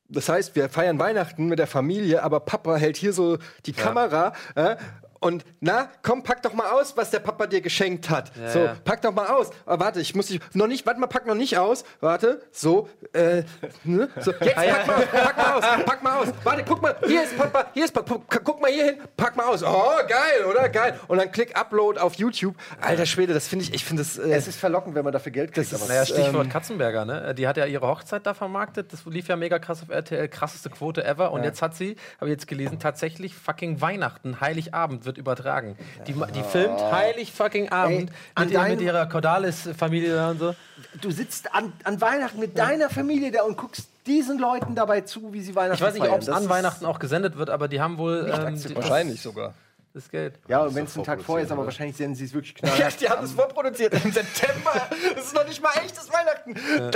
[0.09, 4.35] Das heißt, wir feiern Weihnachten mit der Familie, aber Papa hält hier so die Kamera
[4.55, 4.77] äh,
[5.23, 8.33] und na, komm, pack doch mal aus, was der Papa dir geschenkt hat.
[8.53, 8.77] so, ja.
[8.85, 9.51] pack doch mal aus.
[9.67, 11.85] Aber warte, ich muss dich noch nicht, warte mal, pack noch nicht aus.
[12.01, 13.43] Warte, so, äh,
[13.85, 14.09] ne?
[14.21, 16.29] so jetzt pack mal, pack mal aus, pack mal aus.
[16.45, 19.45] Warte, guck mal, hier ist Papa, hier ist Papa, guck mal hier hin, pack mal
[19.47, 19.63] aus.
[19.63, 20.69] Oh, geil, oder?
[20.69, 20.99] Geil.
[21.09, 22.57] Und dann klick Upload auf YouTube.
[22.81, 24.19] Alter Schwede, das finde ich, ich finde das.
[24.19, 25.73] Äh, Es ist verlockend, wenn man dafür Geld kriegt.
[25.73, 27.35] Das ist- Naja, es- Stichwort ähm, Katzenberger, ne?
[27.35, 28.93] Die hat ja ihre Hochzeit da vermarktet.
[28.93, 31.33] Das lief ja mega krass auf RTL, krasseste Quote ever.
[31.33, 35.77] Und jetzt hat sie, habe ich jetzt gelesen, tatsächlich fucking Weihnachten, Heiligabend wird übertragen.
[36.07, 40.39] Die, die filmt Heilig fucking Abend Ey, an mit, ihr, mit ihrer Cordalis-Familie da und
[40.39, 40.55] so.
[41.01, 45.33] du sitzt an, an Weihnachten mit deiner Familie da und guckst diesen Leuten dabei zu,
[45.33, 46.15] wie sie Weihnachten Ich weiß nicht, feiern.
[46.15, 49.55] ob es an Weihnachten auch gesendet wird, aber die haben wohl ähm, die, wahrscheinlich sogar.
[49.95, 50.35] das, Geld.
[50.49, 52.69] Ja, und wenn es einen Tag vorher ist, aber wahrscheinlich senden sie es wirklich Ja,
[52.71, 53.01] knallhart.
[53.01, 54.73] die haben das vorproduziert im September.
[55.15, 56.55] Das ist noch nicht mal echtes Weihnachten.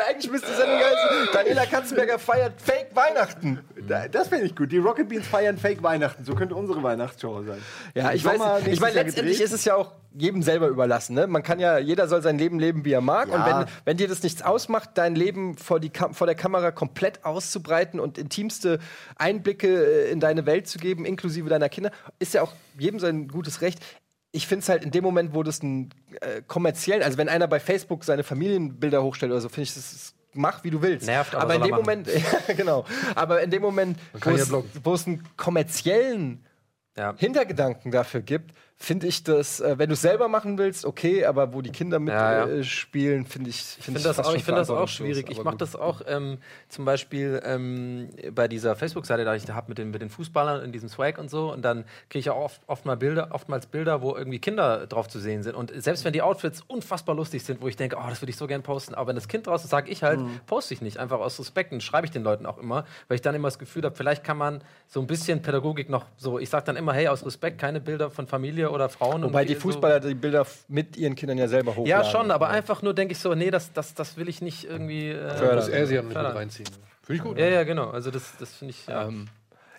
[0.09, 3.61] Eigentlich müsste die Sendung heißen, Daniela Katzenberger feiert Fake Weihnachten.
[3.87, 4.73] Da- Das finde ich gut.
[4.73, 6.25] Die Rocket Beans feiern Fake Weihnachten.
[6.25, 7.59] So könnte unsere Weihnachtsshow sein.
[7.95, 9.41] Ja, ich Sommer weiß, ich meine, letztendlich gedreht.
[9.41, 11.15] ist es ja auch jedem selber überlassen.
[11.15, 11.27] Ne?
[11.27, 13.29] Man kann ja, jeder soll sein Leben leben, wie er mag.
[13.29, 13.35] Ja.
[13.35, 16.71] Und wenn, wenn dir das nichts ausmacht, dein Leben vor, die Kam vor der Kamera
[16.71, 18.79] komplett auszubreiten und intimste
[19.17, 19.69] Einblicke
[20.07, 23.61] äh, in deine Welt zu geben, inklusive deiner Kinder, ist ja auch jedem sein gutes
[23.61, 23.79] Recht.
[24.33, 27.47] Ich finde es halt in dem Moment, wo das einen äh, kommerziellen, also wenn einer
[27.47, 30.15] bei Facebook seine Familienbilder hochstellt oder so, finde ich das.
[30.37, 31.07] Mach, wie du willst.
[31.07, 32.09] Nervt, aber aber in dem Moment,
[32.49, 32.85] ja, genau.
[33.15, 36.45] Aber in dem Moment, wo es, wo es einen kommerziellen
[36.97, 37.15] Ja.
[37.17, 41.55] Hintergedanken dafür gibt, finde ich das, äh, wenn du es selber machen willst, okay, aber
[41.55, 42.47] wo die Kinder Ja, ja.
[42.47, 44.87] mitspielen, äh, spielen, finde ich, Ich find finde das, auch- schon ich find das auch
[44.89, 45.31] schwierig.
[45.31, 49.69] Ich mache das auch ähm, zum Beispiel ähm, bei dieser Facebook-Seite, da ich da habe
[49.71, 51.51] mit den, mit den Fußballern in diesem Swag und so.
[51.51, 55.09] Und dann kriege ich auch oft, oft mal Bilder, oftmals Bilder, wo irgendwie Kinder drauf
[55.09, 55.55] zu sehen sind.
[55.55, 58.37] Und selbst wenn die Outfits unfassbar lustig sind, wo ich denke, oh, das würde ich
[58.37, 60.41] so gern posten, aber wenn das Kind draus ist, sage ich halt, Mhm.
[60.47, 60.99] poste ich nicht.
[60.99, 63.59] Einfach aus Respekt und schreibe ich den Leuten auch immer, weil ich dann immer das
[63.59, 66.93] Gefühl habe, vielleicht kann man so ein bisschen Pädagogik noch so, ich sage dann immer,
[66.93, 69.23] hey, aus Respekt keine Bilder von Familie oder Frauen.
[69.23, 71.87] Wobei und die so- Fußballer die Bilder mit ihren Kindern ja selber hochladen.
[71.87, 74.65] Ja, schon, aber einfach nur denke ich so, nee, das, das, das will ich nicht
[74.65, 75.11] irgendwie.
[75.11, 75.57] Äh, Fördern.
[75.57, 76.69] Muss er sie ja nicht mit reinziehen.
[77.03, 77.39] Finde ich gut.
[77.39, 77.91] Ja, ja, genau.
[77.91, 78.87] Also das, das finde ich.
[78.87, 79.07] Ja.
[79.09, 79.29] Ähm,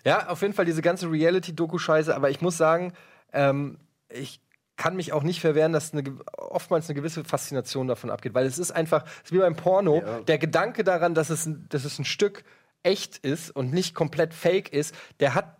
[0.04, 2.92] ja, auf jeden Fall diese ganze Reality-Doku-Scheiße, aber ich muss sagen,
[3.32, 4.40] ähm, ich
[4.76, 6.04] kann mich auch nicht verwehren, dass eine,
[6.36, 10.02] oftmals eine gewisse Faszination davon abgeht, weil es ist einfach, es ist wie beim Porno,
[10.28, 12.44] der Gedanke daran, dass es, ein, dass es ein Stück
[12.84, 15.57] echt ist und nicht komplett fake ist, der hat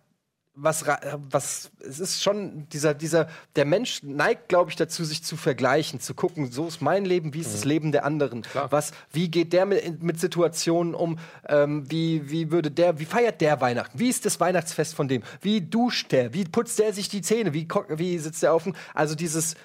[0.61, 0.97] was, äh,
[1.29, 5.99] was, es ist schon dieser, dieser, der Mensch neigt, glaube ich, dazu, sich zu vergleichen,
[5.99, 9.53] zu gucken, so ist mein Leben, wie ist das Leben der anderen, was, wie geht
[9.53, 14.09] der mit, mit Situationen um, ähm, wie, wie würde der, wie feiert der Weihnachten, wie
[14.09, 17.67] ist das Weihnachtsfest von dem, wie duscht der, wie putzt der sich die Zähne, wie,
[17.89, 19.55] wie sitzt der auf dem, also dieses,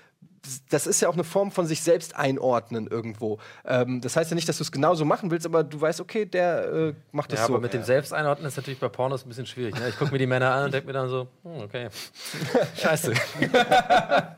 [0.70, 3.38] das ist ja auch eine Form von sich selbst einordnen irgendwo.
[3.64, 6.26] Ähm, das heißt ja nicht, dass du es genauso machen willst, aber du weißt, okay,
[6.26, 7.54] der äh, macht das ja, so.
[7.54, 9.74] aber mit dem Selbsteinordnen ist natürlich bei Pornos ein bisschen schwierig.
[9.74, 9.88] Ne?
[9.88, 11.88] Ich gucke mir die Männer an und denke mir dann so, hm, okay.
[12.76, 13.12] Scheiße.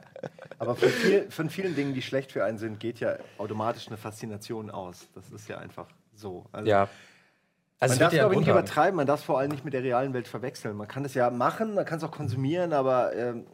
[0.58, 3.98] Aber von, viel, von vielen Dingen, die schlecht für einen sind, geht ja automatisch eine
[3.98, 5.06] Faszination aus.
[5.14, 6.46] Das ist ja einfach so.
[6.52, 6.88] Also, Ja.
[7.78, 9.50] Also man es darf wird ja glaube ich nicht übertreiben, man darf es vor allem
[9.50, 10.78] nicht mit der realen Welt verwechseln.
[10.78, 13.46] Man kann es ja machen, man kann es auch konsumieren, aber ähm,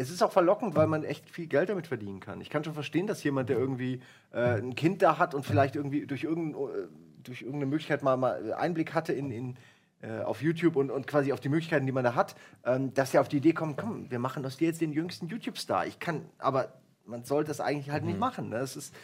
[0.00, 2.40] es ist auch verlockend, weil man echt viel Geld damit verdienen kann.
[2.40, 4.00] Ich kann schon verstehen, dass jemand, der irgendwie
[4.32, 6.88] äh, ein Kind da hat und vielleicht irgendwie durch, irgendein, äh,
[7.22, 9.56] durch irgendeine Möglichkeit mal, mal Einblick hatte in, in,
[10.00, 12.34] äh, auf YouTube und, und quasi auf die Möglichkeiten, die man da hat,
[12.64, 15.28] ähm, dass er auf die Idee kommt, komm, wir machen aus dir jetzt den jüngsten
[15.28, 15.86] YouTube-Star.
[15.86, 16.72] Ich kann, aber
[17.04, 18.48] man sollte es eigentlich halt nicht machen.
[18.48, 18.56] Ne?
[18.56, 18.94] Es ist,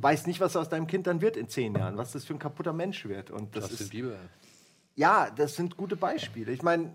[0.00, 2.40] weiß nicht, was aus deinem Kind dann wird in zehn Jahren, was das für ein
[2.40, 3.30] kaputter Mensch wird.
[3.30, 4.16] Und das Justin ist, Bieber.
[4.96, 6.50] ja, das sind gute Beispiele.
[6.50, 6.90] Ich meine,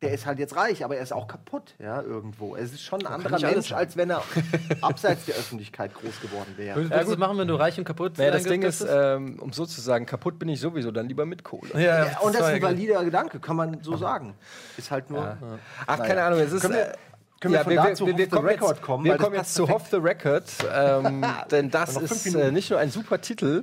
[0.00, 2.54] der ist halt jetzt reich, aber er ist auch kaputt, ja, irgendwo.
[2.54, 4.22] Es ist schon ein anderer Mensch, als wenn er
[4.80, 6.76] abseits der Öffentlichkeit groß geworden wäre.
[6.76, 9.52] Würdest du das machen, wenn du reich und kaputt Naja, das Ding ist, ähm, um
[9.52, 11.70] so zu sagen, kaputt bin ich sowieso, dann lieber mit Kohle.
[11.74, 14.34] ja, Ja, und das ist ein ja- valider Gedanke, kann man so sagen.
[14.76, 15.36] Ist halt nur.
[15.86, 16.08] Ach, Naja.
[16.08, 16.62] keine Ahnung, es ist.
[16.62, 16.94] Können wir- äh,
[17.40, 19.54] können wir von da zu Off the kommen Record jetzt, kommen, Wir das kommen jetzt
[19.54, 23.62] zu Off the Record, ähm, denn das ist äh, nicht nur ein super Titel,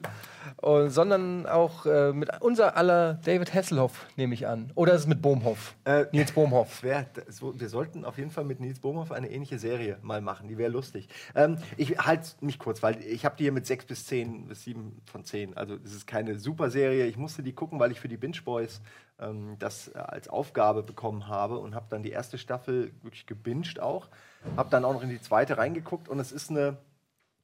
[0.61, 4.71] äh, sondern auch äh, mit unser aller David Hasselhoff, nehme ich an.
[4.75, 5.75] Oder ist es mit Bohmhoff?
[5.85, 6.83] Äh, Nils Bohmhoff.
[6.83, 10.47] Wär, so, wir sollten auf jeden Fall mit Nils Bohmhoff eine ähnliche Serie mal machen.
[10.47, 11.09] Die wäre lustig.
[11.35, 14.63] Ähm, ich halte mich kurz, weil ich habe die hier mit 6 bis 10 bis
[14.63, 15.57] 7 von 10.
[15.57, 17.05] Also es ist keine super Serie.
[17.05, 18.81] Ich musste die gucken, weil ich für die Binge Boys
[19.19, 23.79] ähm, das äh, als Aufgabe bekommen habe und habe dann die erste Staffel wirklich gebinged
[23.79, 24.09] auch.
[24.57, 26.77] Habe dann auch noch in die zweite reingeguckt und es ist eine,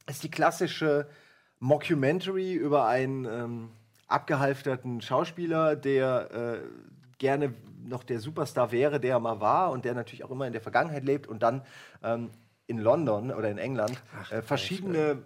[0.06, 1.08] es ist die klassische
[1.62, 3.69] Mockumentary über einen ähm,
[4.08, 6.60] abgehalfterten Schauspieler, der äh,
[7.19, 10.54] gerne noch der Superstar wäre, der er mal war und der natürlich auch immer in
[10.54, 11.62] der Vergangenheit lebt und dann
[12.04, 12.32] ähm,
[12.65, 15.24] in London oder in England äh, verschiedene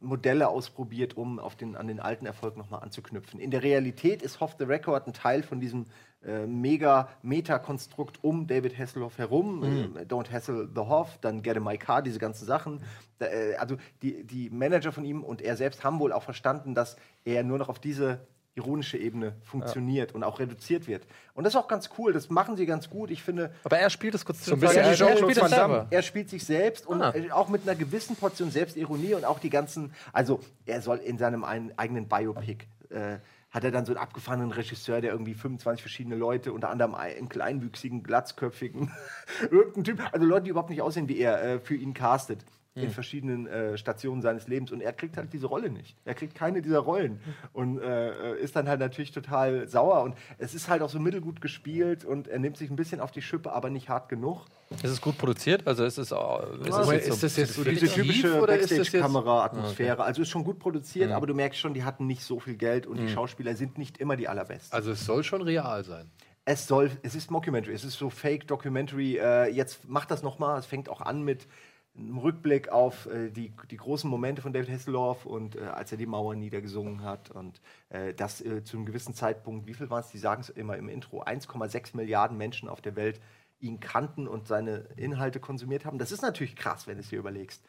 [0.00, 3.38] Modelle ausprobiert, um auf den, an den alten Erfolg nochmal anzuknüpfen.
[3.38, 5.86] In der Realität ist Hoff the Record ein Teil von diesem
[6.26, 9.60] äh, mega Meta-Konstrukt um David Hasselhoff herum.
[9.60, 9.96] Mhm.
[9.96, 12.80] Äh, Don't Hassle the Hoff, dann Get a My Car, diese ganzen Sachen.
[13.18, 16.74] Da, äh, also die, die Manager von ihm und er selbst haben wohl auch verstanden,
[16.74, 18.20] dass er nur noch auf diese
[18.56, 21.06] ironische Ebene funktioniert und auch reduziert wird.
[21.34, 23.10] Und das ist auch ganz cool, das machen sie ganz gut.
[23.10, 25.86] Ich finde, Aber er spielt es kurz So ein bisschen er, er spielt es selber.
[25.90, 27.14] er spielt sich selbst und Ah.
[27.14, 31.18] äh, auch mit einer gewissen Portion Selbstironie und auch die ganzen, also er soll in
[31.18, 33.18] seinem ein, eigenen Biopic, äh,
[33.56, 37.30] hat er dann so einen abgefahrenen Regisseur, der irgendwie 25 verschiedene Leute, unter anderem einen
[37.30, 38.92] kleinwüchsigen, glatzköpfigen,
[39.50, 42.44] irgendeinen Typ, also Leute, die überhaupt nicht aussehen wie er, äh, für ihn castet.
[42.84, 45.96] In verschiedenen äh, Stationen seines Lebens und er kriegt halt diese Rolle nicht.
[46.04, 47.20] Er kriegt keine dieser Rollen
[47.54, 50.02] und äh, äh, ist dann halt natürlich total sauer.
[50.02, 53.10] Und es ist halt auch so mittelgut gespielt und er nimmt sich ein bisschen auf
[53.12, 54.44] die Schippe, aber nicht hart genug.
[54.82, 55.66] Ist es gut produziert?
[55.66, 58.28] Also ist es, auch- ist es Aber jetzt ist so, das jetzt So diese typische
[58.28, 60.02] ist Backstage-Kamera-Atmosphäre.
[60.04, 62.86] Also ist schon gut produziert, aber du merkst schon, die hatten nicht so viel Geld
[62.86, 64.74] und die Schauspieler sind nicht immer die allerbesten.
[64.76, 66.10] Also es soll schon real sein.
[66.44, 69.16] es soll, es ist Mockumentary, es ist so Fake-Documentary.
[69.18, 70.58] Äh, jetzt macht das noch mal.
[70.58, 71.46] Es fängt auch an mit
[71.98, 75.98] einem Rückblick auf äh, die, die großen Momente von David Hasselhoff und äh, als er
[75.98, 80.00] die Mauer niedergesungen hat und äh, das äh, zu einem gewissen Zeitpunkt, wie viel waren
[80.00, 83.20] es, die sagen es immer im Intro, 1,6 Milliarden Menschen auf der Welt
[83.60, 85.98] ihn kannten und seine Inhalte konsumiert haben.
[85.98, 87.62] Das ist natürlich krass, wenn du es dir überlegst.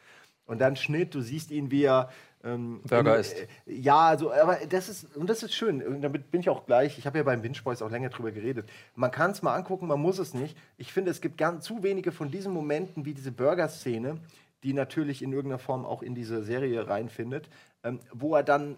[0.48, 2.10] Und dann Schnitt, du siehst ihn, wie er.
[2.44, 3.36] Ähm, Burger isst.
[3.36, 5.86] äh, Ja, also, aber das ist, und das ist schön.
[5.86, 6.98] Und damit bin ich auch gleich.
[6.98, 8.70] Ich habe ja beim Binge Boys auch länger drüber geredet.
[8.96, 10.58] Man kann es mal angucken, man muss es nicht.
[10.78, 14.20] Ich finde, es gibt ganz zu wenige von diesen Momenten wie diese Burger-Szene,
[14.64, 17.50] die natürlich in irgendeiner Form auch in diese Serie reinfindet,
[17.84, 18.78] ähm, wo er dann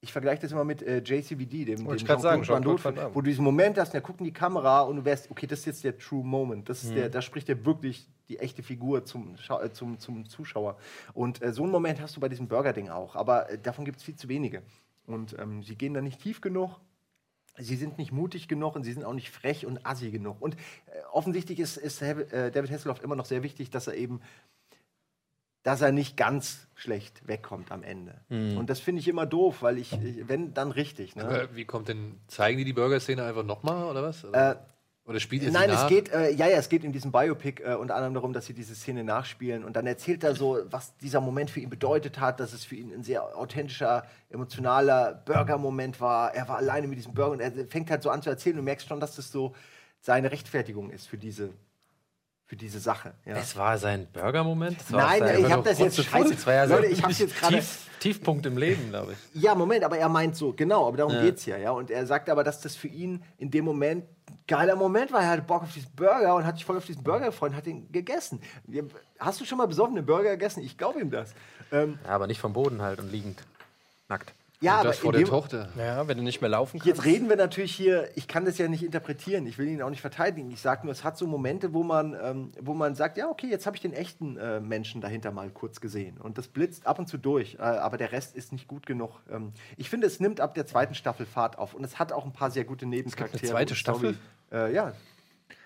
[0.00, 3.14] ich vergleiche das immer mit äh, JCVD, dem, Wollte ich dem grad sagen, Van Damme.
[3.14, 5.46] wo du diesen Moment hast, und er guckt in die Kamera und du weißt, okay,
[5.46, 6.68] das ist jetzt der True Moment.
[6.68, 6.94] Das ist Mhm.
[6.96, 10.76] der, da spricht er wirklich die echte Figur zum, äh, zum, zum Zuschauer.
[11.14, 13.16] Und äh, so einen Moment hast du bei diesem Burger-Ding auch.
[13.16, 14.62] Aber äh, davon gibt es viel zu wenige.
[15.06, 16.80] Und ähm, sie gehen da nicht tief genug.
[17.58, 20.36] Sie sind nicht mutig genug und sie sind auch nicht frech und assi genug.
[20.42, 20.58] Und äh,
[21.12, 24.20] offensichtlich ist, ist äh, David Hasselhoff immer noch sehr wichtig, dass er eben,
[25.66, 28.14] dass er nicht ganz schlecht wegkommt am Ende.
[28.28, 31.16] Und das finde ich immer doof, weil ich, ich wenn dann richtig.
[31.16, 31.48] Ne?
[31.54, 34.22] Wie kommt denn, zeigen die die Burger-Szene einfach nochmal oder was?
[34.22, 34.64] Äh, Oder,
[35.06, 35.82] oder spielt ihr sie Nein, nach?
[35.82, 38.46] es geht, äh, ja, ja, es geht in diesem Biopic äh, unter anderem darum, dass
[38.46, 42.20] sie diese Szene nachspielen und dann erzählt er so, was dieser Moment für ihn bedeutet
[42.20, 46.32] hat, dass es für ihn ein sehr authentischer, emotionaler Burger-Moment war.
[46.32, 48.54] Er war alleine mit diesem Burger und er fängt halt so an zu erzählen.
[48.54, 49.52] Du merkst schon, dass das so
[50.00, 51.50] seine Rechtfertigung ist für diese,
[52.46, 53.12] für diese Sache.
[53.24, 53.36] Ja.
[53.36, 54.80] Es war sein Burger-Moment.
[54.80, 56.34] Das Nein, sein ich habe das jetzt scheiße.
[56.34, 57.56] Das war ja Leute, ich hab's jetzt gerade.
[57.56, 59.42] Tief, Tiefpunkt im Leben, glaube ich.
[59.42, 61.72] Ja, Moment, aber er meint so, genau, aber darum geht's ja, ja.
[61.72, 65.22] Und er sagt aber, dass das für ihn in dem Moment ein geiler Moment war.
[65.22, 67.56] Er hatte Bock auf diesen Burger und hat sich voll auf diesen Burger gefreut und
[67.56, 68.40] hat ihn gegessen.
[69.18, 70.62] Hast du schon mal besoffenen Burger gegessen?
[70.62, 71.34] Ich glaube ihm das.
[71.72, 73.42] Ähm, Ja, aber nicht vom Boden halt und liegend.
[74.08, 74.32] Nackt.
[74.60, 75.68] Ja, Und aber das vor in der Tochter.
[75.76, 76.86] Ja, wenn du nicht mehr laufen kannst.
[76.86, 79.90] jetzt reden wir natürlich hier, ich kann das ja nicht interpretieren, ich will ihn auch
[79.90, 80.50] nicht verteidigen.
[80.50, 83.48] Ich sage nur, es hat so Momente, wo man, ähm, wo man sagt, ja, okay,
[83.48, 86.18] jetzt habe ich den echten äh, Menschen dahinter mal kurz gesehen.
[86.18, 89.20] Und das blitzt ab und zu durch, äh, aber der Rest ist nicht gut genug.
[89.30, 92.24] Ähm, ich finde, es nimmt ab der zweiten Staffel Fahrt auf und es hat auch
[92.24, 93.42] ein paar sehr gute Nebencharaktere.
[93.42, 93.98] eine zweite und Story.
[93.98, 94.18] Staffel?
[94.52, 94.92] Äh, ja.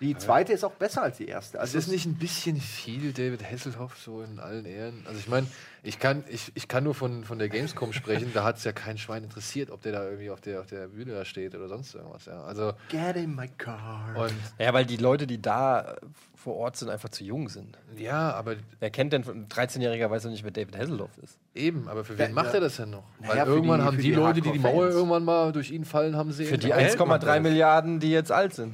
[0.01, 1.59] Die zweite ist auch besser als die erste.
[1.59, 5.05] Ist Also das nicht ein bisschen viel, David Hasselhoff, so in allen Ehren?
[5.07, 5.47] Also ich meine,
[5.83, 8.73] ich kann, ich, ich kann nur von, von der Gamescom sprechen, da hat es ja
[8.73, 11.69] kein Schwein interessiert, ob der da irgendwie auf der, auf der Bühne da steht oder
[11.69, 12.25] sonst irgendwas.
[12.27, 12.43] Ja.
[12.45, 14.15] Also, Get in my car.
[14.17, 15.97] und Ja, weil die Leute, die da
[16.35, 17.77] vor Ort sind, einfach zu jung sind.
[17.97, 21.39] ja, aber Wer kennt denn, ein 13-Jähriger weiß doch nicht, wer David Hasselhoff ist.
[21.55, 22.55] eben, aber für wen Ja, macht ja.
[22.55, 23.05] er das denn noch?
[23.21, 25.71] Naja, Weil für irgendwann die- haben die, die Leute, die die Mauer irgendwann mal durch
[25.71, 26.47] ihn fallen haben sehen.
[26.47, 27.43] Für die Geld macht 1,3 das.
[27.43, 28.73] Milliarden, die jetzt alt sind.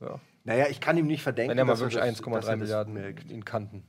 [0.00, 0.20] Ja.
[0.44, 1.50] Naja, ich kann ihm nicht verdenken.
[1.50, 3.30] Wenn er mal dass er wirklich das- dass er 1,3 das Milliarden melkt.
[3.30, 3.82] ihn kannten.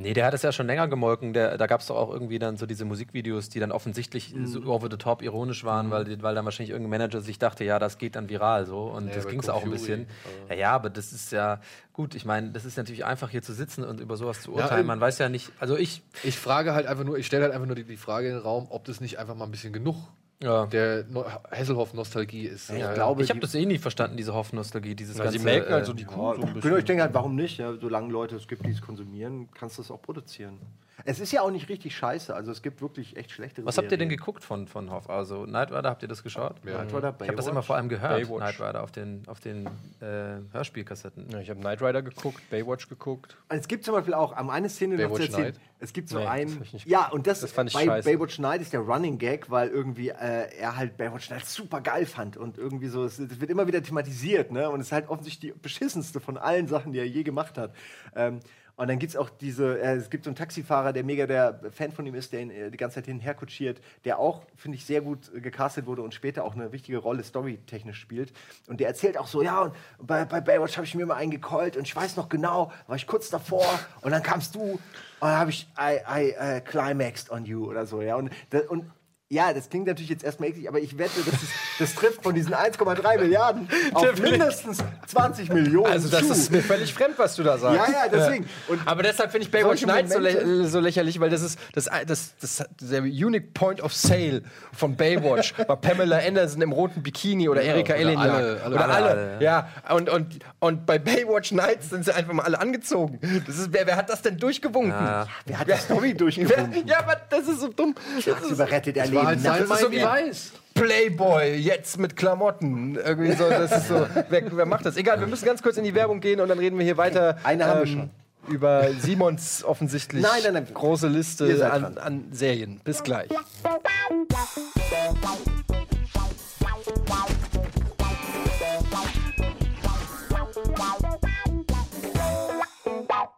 [0.00, 1.32] Nee, der hat es ja schon länger gemolken.
[1.32, 4.46] Der, da gab es doch auch irgendwie dann so diese Musikvideos, die dann offensichtlich Mhm.
[4.46, 7.64] so over the top ironisch waren, weil, die- weil dann wahrscheinlich irgendein Manager sich dachte,
[7.64, 8.82] ja, das geht dann viral so.
[8.84, 10.06] Und Ja, das ging es auch ein bisschen.
[10.48, 11.60] Ja, ja, aber das ist ja
[11.92, 12.14] gut.
[12.14, 14.80] Ich meine, das ist natürlich einfach hier zu sitzen und über sowas zu Ja, urteilen.
[14.82, 14.86] eben.
[14.86, 16.02] Man weiß ja nicht, also ich.
[16.22, 18.42] Ich frage halt einfach nur, ich stelle halt einfach nur die, die Frage in den
[18.42, 19.96] Raum, ob das nicht einfach mal ein bisschen genug
[20.40, 20.66] Ja.
[20.66, 22.70] der no Hasselhoff-Nostalgie ist.
[22.70, 25.38] Ich Ja, glaube, Ich habe das eh nie verstanden, diese Hoffnostalgie, dieses ganze.
[25.38, 26.78] sie melken äh, also die Kuh so ein Genau, bisschen.
[26.78, 27.58] ich denke halt, warum nicht?
[27.58, 30.58] Ja, solange Leute es gibt, die es konsumieren, kannst du es auch produzieren.
[31.04, 32.34] Es ist ja auch nicht richtig scheiße.
[32.34, 35.08] Also es gibt wirklich echt schlechte Was habt ihr denn geguckt von, von Hoff?
[35.08, 36.60] Also Knight Rider, habt ihr das geschaut?
[36.62, 38.56] Knight Rider, Ich habe das immer vor allem gehört, Baywatch.
[38.56, 39.66] Knight Rider, auf den, auf den
[40.00, 41.28] äh, Hörspielkassetten.
[41.30, 43.36] Ja, ich habe Knight Rider geguckt, Baywatch geguckt.
[43.48, 45.60] Also Es gibt zum Beispiel auch, am eine Szene noch zu erzählen, Night?
[45.78, 47.76] es gibt so Nee, das ein, hab ich nicht ja, und das, Das fand ich
[47.76, 48.08] bei scheiße.
[48.10, 52.06] Baywatch Night ist der Running Gag, weil irgendwie äh, er halt Baywatch Night super geil
[52.06, 55.08] fand und irgendwie so, es, es wird immer wieder thematisiert, ne, und es ist halt
[55.08, 57.72] offensichtlich die beschissenste von allen Sachen, die er je gemacht hat.
[58.16, 58.40] Ähm,
[58.78, 61.58] und dann gibt es auch diese, äh, es gibt so einen Taxifahrer, der mega der
[61.72, 64.20] Fan von ihm ist, der ihn äh, die ganze Zeit hin und her kutschiert, der
[64.20, 67.98] auch, finde ich, sehr gut äh, gecastet wurde und später auch eine wichtige Rolle storytechnisch
[67.98, 68.32] spielt.
[68.68, 71.32] Und der erzählt auch so, ja, und bei, bei Baywatch habe ich mir mal einen
[71.32, 73.66] gecallt und ich weiß noch genau, war ich kurz davor
[74.02, 74.80] und dann kamst du und
[75.20, 78.14] dann habe ich I, I äh, climaxed on you oder so, ja.
[78.14, 78.30] Und,
[78.68, 78.84] und
[79.30, 82.34] ja, das klingt natürlich jetzt erstmal eklig, aber ich wette, das, ist, das trifft von
[82.34, 86.32] diesen 1,3 Milliarden auf mindestens 20 Millionen Also, das zu.
[86.32, 87.76] ist mir völlig fremd, was du da sagst.
[87.76, 88.48] Ja, ja, deswegen.
[88.68, 91.58] Und Aber deshalb finde ich Baywatch Solche Night so, lä so lächerlich, weil das ist
[91.74, 97.02] das, das, das, der Unique Point of Sale von Baywatch war Pamela Anderson im roten
[97.02, 98.30] Bikini oder Erika oder Eleniak.
[98.30, 99.38] alle- alle- oder alle, alle.
[99.44, 99.68] ja.
[99.90, 103.18] Und, und, und bei Baywatch Nights sind sie einfach mal alle angezogen.
[103.46, 104.90] Das ist, wer, wer hat das denn durchgewunken?
[104.92, 105.26] Ja.
[105.44, 106.86] wer hat die Story Wer, durchgewunken?
[106.86, 107.94] ja, aber das ist so dumm.
[108.16, 110.52] Das ist Tagsüber rettet er war halt sein nachts so wie- Weiß.
[110.74, 112.94] Playboy, jetzt mit Klamotten.
[112.94, 114.06] Irgendwie so, das ist so.
[114.28, 114.96] Wer, wer macht das?
[114.96, 117.30] Egal, wir müssen ganz kurz in die Werbung gehen und dann reden wir hier weiter.
[117.30, 118.10] ähm, Eine haben wir schon.
[118.46, 120.66] Über Simons offensichtlich Nein, nein, nein.
[120.72, 122.80] große Liste an, an Serien.
[122.84, 123.28] Bis gleich.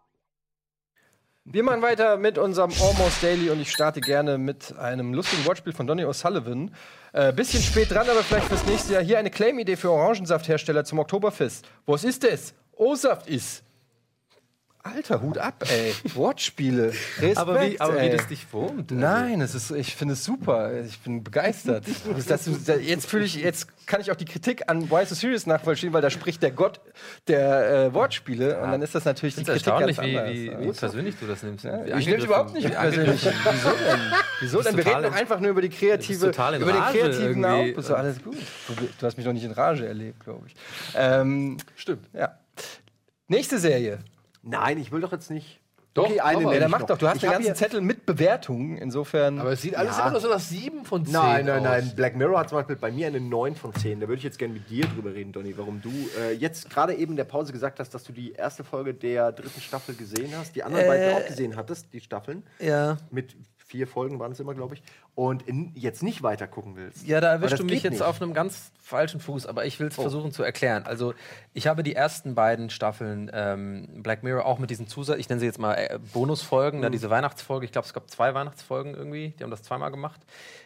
[1.52, 5.72] Wir machen weiter mit unserem Almost Daily und ich starte gerne mit einem lustigen Wortspiel
[5.72, 6.70] von Donny O'Sullivan.
[7.12, 9.02] Äh, bisschen spät dran, aber vielleicht fürs nächste Jahr.
[9.02, 11.66] Hier eine Claim-Idee für Orangensafthersteller zum Oktoberfest.
[11.86, 12.54] Was ist es?
[12.76, 13.64] O-Saft ist.
[14.82, 15.92] Alter, Hut ab, ey.
[16.14, 16.86] Wortspiele.
[16.88, 18.90] Respekt, aber wie, aber wie das dich wurmt.
[18.90, 18.94] also.
[18.94, 20.72] Nein, es ist, ich finde es super.
[20.82, 21.84] Ich bin begeistert.
[22.26, 22.48] Das,
[22.82, 26.00] jetzt fühle ich, jetzt kann ich auch die Kritik an Why So Serious nachvollziehen, weil
[26.02, 26.80] da spricht der Gott
[27.28, 30.34] der äh, Wortspiele und dann ist das natürlich Ich die Kritik ganz wie, anders.
[30.34, 31.64] wie, wie persönlich du das nimmst.
[31.64, 33.22] Ja, Wie ich nehme es überhaupt nicht wie persönlich.
[33.24, 34.00] Wieso denn?
[34.40, 34.76] Wieso denn?
[34.76, 37.44] Wir reden in- einfach nur über die kreative, total über den kreativen.
[37.44, 37.84] Output.
[37.84, 38.36] So, alles gut.
[38.68, 40.54] Du, du hast mich noch nicht in Rage erlebt, glaube ich.
[40.96, 42.06] Ähm, Stimmt.
[42.12, 42.38] ja.
[43.28, 43.98] Nächste Serie.
[44.42, 45.60] Nein, ich will doch jetzt nicht.
[45.92, 46.88] Doch, okay, aber- eine Ja, ich macht noch.
[46.90, 46.98] doch.
[46.98, 48.76] Du hast Ich den ganzen Zettel mit Bewertungen.
[48.78, 49.40] Insofern.
[49.40, 50.04] Aber es sieht alles Ja.
[50.04, 51.64] immer noch so nach 7 von 10 Nein, nein, aus.
[51.64, 51.92] nein.
[51.96, 53.98] Black Mirror hat zum Beispiel bei mir eine 9 von 10.
[53.98, 56.94] Da würde ich jetzt gerne mit dir drüber reden, Donny, warum du äh, jetzt gerade
[56.94, 60.30] eben in der Pause gesagt hast, dass du die erste Folge der dritten Staffel gesehen
[60.38, 62.44] hast, die anderen beiden auch gesehen hattest, die Staffeln.
[62.60, 62.96] Ja.
[63.10, 64.82] Mit vier Folgen waren es immer, glaube ich.
[65.16, 67.06] Und in, jetzt nicht weiter gucken willst.
[67.06, 68.02] Ja, da erwischst du mich jetzt nicht.
[68.02, 69.90] auf einem ganz falschen Fuß, aber ich will Oh.
[69.90, 70.84] es versuchen zu erklären.
[70.86, 71.12] Also,
[71.52, 75.40] ich habe die ersten beiden Staffeln ähm, Black Mirror auch mit diesen Zusatz, ich nenne
[75.40, 76.82] sie jetzt mal äh, Bonusfolgen, Mhm.
[76.84, 80.20] da diese Weihnachtsfolge, ich glaube, es gab zwei Weihnachtsfolgen irgendwie, die haben das zweimal gemacht,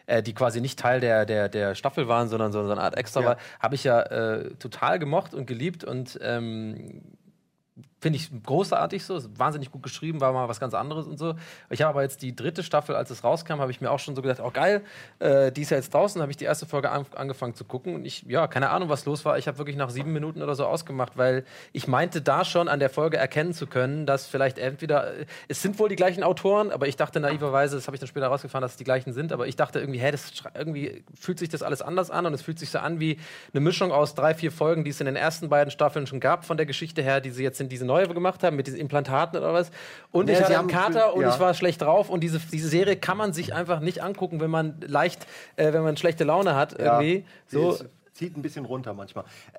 [0.07, 2.97] äh, die quasi nicht Teil der, der, der Staffel waren, sondern so, so eine Art
[2.97, 3.27] Extra Ja.
[3.27, 7.03] war, habe ich ja äh, total gemocht und geliebt und ähm,
[8.05, 11.37] finde ich großartig so, ist wahnsinnig gut geschrieben, war mal was ganz anderes und so.
[11.71, 14.15] Ich habe aber jetzt die dritte Staffel, als es rauskam, habe ich mir auch schon
[14.15, 14.83] so gedacht, oh geil,
[15.21, 17.95] äh, die ist ja jetzt draußen, habe ich die erste Folge an, angefangen zu gucken
[17.95, 19.39] und ich, ja, keine Ahnung, was los war.
[19.39, 22.79] Ich habe wirklich nach sieben Minuten oder so ausgemacht, weil ich meinte da schon an
[22.79, 26.73] der Folge erkennen zu können, dass vielleicht entweder, äh, es sind wohl die gleichen Autoren,
[26.73, 29.33] aber ich dachte naiverweise, das habe ich dann später rausgefahren, dass es die gleichen sind,
[29.33, 32.43] aber ich dachte irgendwie, hä, das irgendwie fühlt sich das alles anders an und es
[32.43, 33.19] fühlt sich so an wie
[33.55, 36.45] eine Mischung aus drei, vier Folgen, die es in den ersten beiden Staffeln schon gab
[36.45, 39.39] von der Geschichte her, die sie jetzt in diese neue gemacht haben, mit diesen Implantaten
[39.39, 39.71] oder was.
[40.11, 41.33] Und Ja, ich hatte einen Kater und ja.
[41.33, 44.51] ich war schlecht drauf und diese, diese Serie kann man sich einfach nicht angucken, wenn
[44.51, 45.27] man leicht,
[45.57, 47.25] äh, wenn man schlechte Laune hat irgendwie.
[47.47, 47.73] So.
[47.73, 49.25] So, zieht ein bisschen runter manchmal.
[49.53, 49.59] Äh,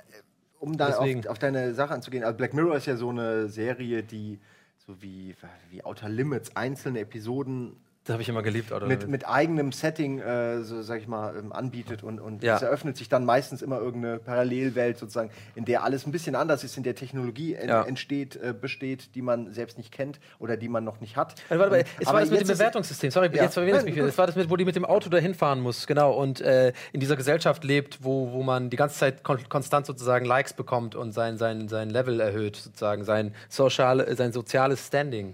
[0.60, 4.04] Um da auf, auf deine Sache anzugehen, also Black Mirror ist ja so eine Serie,
[4.04, 4.39] die
[4.88, 5.36] so wie,
[5.71, 8.86] wie Outer Limits, einzelne Episoden das habe ich immer geliebt, oder?
[8.86, 12.56] mit, mit eigenem Setting, äh, so sag ich mal, ähm, anbietet und, und Ja.
[12.56, 16.63] es eröffnet sich dann meistens immer irgendeine Parallelwelt sozusagen, in der alles ein bisschen anders
[16.63, 17.82] ist, in der Technologie en Ja.
[17.84, 21.34] entsteht, äh, besteht, die man selbst nicht kennt oder die man noch nicht hat.
[21.50, 23.10] Also, warte mal, Ähm, es aber war das mit dem Bewertungssystem.
[23.10, 23.44] Sorry, Ja.
[23.44, 24.06] jetzt verwirre ich mich wieder.
[24.06, 26.13] Das war das mit, wo die mit dem Auto dahin fahren muss, genau.
[26.13, 30.26] Und äh, in dieser Gesellschaft lebt, wo, wo man die ganze Zeit kon konstant sozusagen
[30.26, 35.34] Likes bekommt und sein, sein, sein Level erhöht, sozusagen, sein, soziale, sein soziales Standing.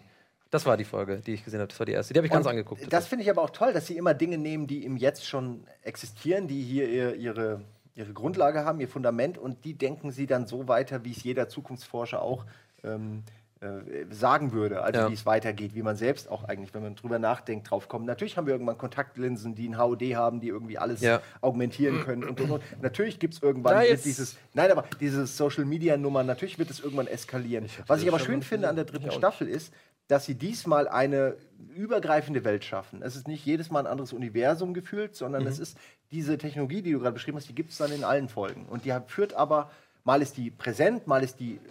[0.51, 1.69] Das war die Folge, die ich gesehen habe.
[1.69, 2.13] Das war die erste.
[2.13, 2.91] Die habe ich ganz Und angeguckt.
[2.91, 5.63] Das finde ich aber auch toll, dass sie immer Dinge nehmen, die im Jetzt schon
[5.81, 7.61] existieren, die hier ihr, ihre,
[7.95, 11.47] ihre Grundlage haben, ihr Fundament und die denken sie dann so weiter, wie es jeder
[11.47, 12.45] Zukunftsforscher auch
[12.83, 13.23] ähm,
[13.61, 15.09] äh, sagen würde, also Ja.
[15.09, 18.07] wie es weitergeht, wie man selbst auch eigentlich, wenn man drüber nachdenkt, drauf kommt.
[18.07, 21.21] Natürlich haben wir irgendwann Kontaktlinsen, die ein HUD haben, die irgendwie alles Ja.
[21.41, 22.63] augmentieren können und, und, und.
[22.81, 26.79] Natürlich gibt es irgendwann Na, dieses, nein, aber diese Social Media Nummer, natürlich wird es
[26.79, 27.67] irgendwann eskalieren.
[27.87, 29.71] Was ich aber schön finde an der dritten Staffel ist,
[30.11, 31.37] dass sie diesmal eine
[31.73, 33.01] übergreifende Welt schaffen.
[33.01, 35.77] Es ist nicht jedes Mal ein anderes Universum gefühlt, sondern es ist
[36.11, 38.65] diese Technologie, die du gerade beschrieben hast, die gibt es dann in allen Folgen.
[38.65, 39.71] Und die führt aber,
[40.03, 41.61] mal ist die präsent, mal ist die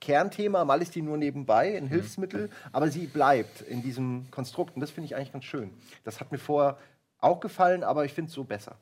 [0.00, 4.76] Kernthema, mal ist die nur nebenbei, ein Hilfsmittel, aber sie bleibt in diesem Konstrukt.
[4.76, 5.72] Und das finde ich eigentlich ganz schön.
[6.04, 6.78] Das hat mir vorher
[7.18, 8.76] auch gefallen, aber ich finde es so besser.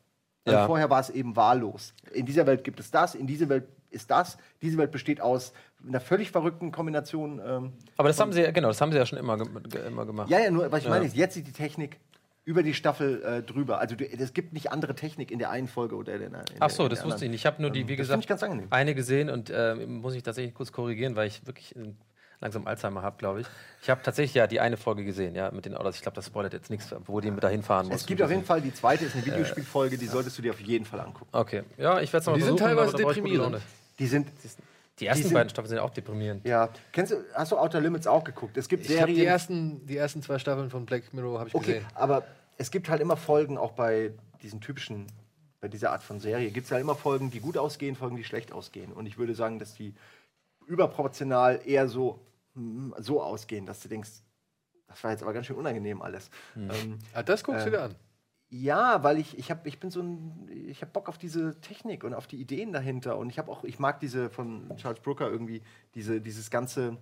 [0.44, 0.66] Weil Ja.
[0.66, 1.94] Vorher war es eben wahllos.
[2.12, 4.38] In dieser Welt gibt es das, in dieser Welt ist das.
[4.62, 5.52] Diese Welt besteht aus
[5.86, 7.40] einer völlig verrückten Kombination.
[7.44, 10.06] Ähm, Aber das haben sie ja, genau, das haben sie ja schon immer, ge immer
[10.06, 10.30] gemacht.
[10.30, 11.98] ja, ja, nur, was ich meine ist, jetzt ist die Technik
[12.44, 13.80] über die Staffel äh, drüber.
[13.80, 16.70] Also es gibt nicht andere Technik in der einen Folge oder in der in Ach
[16.70, 17.30] so, der, in das wusste ich anderen.
[17.32, 17.40] nicht.
[17.40, 20.70] Ich habe nur die, wie das gesagt, eine gesehen und äh, muss ich tatsächlich kurz
[20.70, 21.92] korrigieren, weil ich wirklich äh,
[22.40, 23.46] langsam Alzheimer habe, glaube ich.
[23.82, 25.96] Ich habe tatsächlich ja die eine Folge gesehen, ja, mit den Autos.
[25.96, 27.96] Ich glaube, das spoilert jetzt nichts, wo die mit dahin fahren muss.
[28.02, 30.60] Es gibt auf jeden Fall die zweite, ist eine Videospielfolge, die solltest du dir auf
[30.60, 31.28] jeden Fall angucken.
[31.32, 33.58] Okay, ja, ich werde es mal Die sind teilweise deprimierend.
[33.98, 34.28] Die sind,
[35.00, 36.46] Die ersten sind- beiden Staffeln sind ja auch deprimierend.
[36.46, 38.56] ja, kennst du, hast du Outer Limits auch geguckt?
[38.56, 39.14] Es gibt Ich Serien.
[39.16, 41.86] die ersten, die ersten zwei Staffeln von Black Mirror habe ich Okay, gesehen.
[41.94, 42.24] aber
[42.58, 45.06] es gibt halt immer Folgen, auch bei diesen typischen,
[45.60, 48.24] bei dieser Art von Serie, gibt es halt immer Folgen, die gut ausgehen, Folgen, die
[48.24, 48.92] schlecht ausgehen.
[48.92, 49.94] Und ich würde sagen, dass die
[50.66, 52.20] überproportional eher so,
[52.54, 54.10] hm, so ausgehen, dass du denkst,
[54.88, 56.30] das war jetzt aber ganz schön unangenehm alles.
[56.56, 57.94] Ähm, Ah, das guckst du Äh, dir an.
[58.48, 62.04] ja, weil ich, ich, hab, ich bin so ein, ich habe Bock auf diese Technik
[62.04, 63.18] und auf die Ideen dahinter.
[63.18, 65.62] Und ich habe auch, ich mag diese von Charles Brooker irgendwie,
[65.94, 66.96] diese, dieses ganze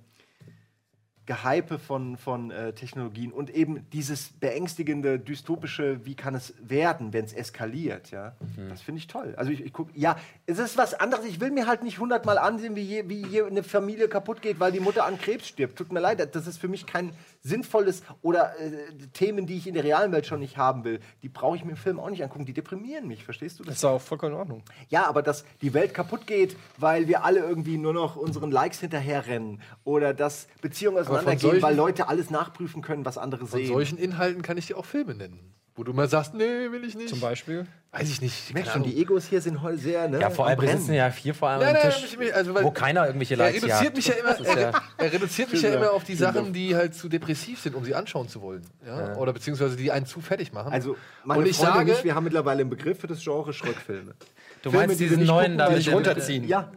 [1.27, 7.25] Gehype von, von äh, Technologien und eben dieses beängstigende, dystopische, wie kann es werden, wenn
[7.25, 8.35] es eskaliert, ja.
[8.69, 9.35] Das finde ich toll.
[9.37, 11.25] Also ich, ich gucke, ja, es ist was anderes.
[11.25, 14.61] Ich will mir halt nicht hundertmal ansehen, wie, je, wie hier eine Familie kaputt geht,
[14.61, 15.77] weil die Mutter an Krebs stirbt.
[15.77, 17.13] Tut mir leid, das ist für mich kein
[17.47, 18.71] Sinnvolles oder äh,
[19.13, 21.73] Themen, die ich in der realen Welt schon nicht haben will, die brauche ich mir
[21.73, 22.47] im Film auch nicht angucken.
[22.47, 23.79] Die deprimieren mich, verstehst du Das das?
[23.81, 24.63] ist auch vollkommen in Ordnung.
[24.89, 28.81] Ja, aber dass die Welt kaputt geht, weil wir alle irgendwie nur noch unseren Likes
[28.81, 33.69] hinterherrennen oder dass Beziehungen auseinandergehen, weil Leute alles nachprüfen können, was andere Von sehen.
[33.69, 35.53] solchen Inhalten kann ich dir auch Filme nennen.
[35.77, 37.09] Wo du mal sagst, nee, will ich nicht.
[37.09, 37.67] Zum Beispiel.
[37.91, 38.55] Weiß ich nicht.
[38.55, 40.21] Mensch, keine schon die Egos hier sind heute sehr, ne?
[40.21, 42.55] Ja, vor allem, wir sitzen ja hier vor allem Nein, am nein, Tisch, nein, also,
[42.55, 43.97] weil- wo keiner irgendwelche Er Likes reduziert jagt.
[43.97, 46.95] mich ja immer, ja- er, er reduziert mich ja immer auf die Sachen, die halt
[46.95, 48.63] zu depressiv sind, um sie anschauen zu wollen.
[48.87, 49.17] Ja?
[49.17, 50.73] Oder beziehungsweise die einen zu fertig machen.
[50.73, 53.23] Also, meine und ich Freunde sage, und ich, wir haben mittlerweile einen Begriff für das
[53.25, 54.15] Genre Schrottfilme.
[54.63, 56.47] Du Filme, meinst die wir diesen nicht neuen gucken, da mit ich runterziehen.
[56.49, 56.71] Ja,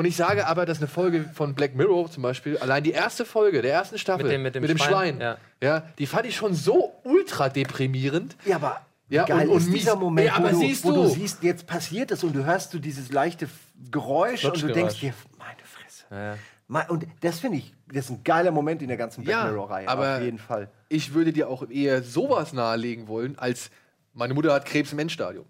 [0.00, 3.24] und ich sage aber, dass eine Folge von Black Mirror zum Beispiel, allein die erste
[3.24, 5.82] Folge der ersten Staffel Mit dem- mit dem Schwein, Schwein, ja.
[5.98, 8.36] die fand ich schon so ultra deprimierend.
[8.44, 9.96] ja, aber Ja, geil und- und ist dieser.
[9.96, 11.08] Moment, Ja, aber wo, du, siehst wo du du.
[11.08, 13.48] siehst, jetzt passiert es und du hörst du dieses leichte
[13.90, 16.04] Geräusch und du denkst dir, meine Fresse.
[16.10, 16.86] Ja.
[16.88, 19.88] Und das finde ich, das ist ein geiler Moment in der ganzen Black Ja, Mirror-Reihe.
[19.88, 20.68] aber- auf jeden Fall.
[20.88, 23.70] Ich würde dir auch eher sowas nahelegen wollen, als
[24.14, 25.44] meine Mutter hat Krebs im Endstadium.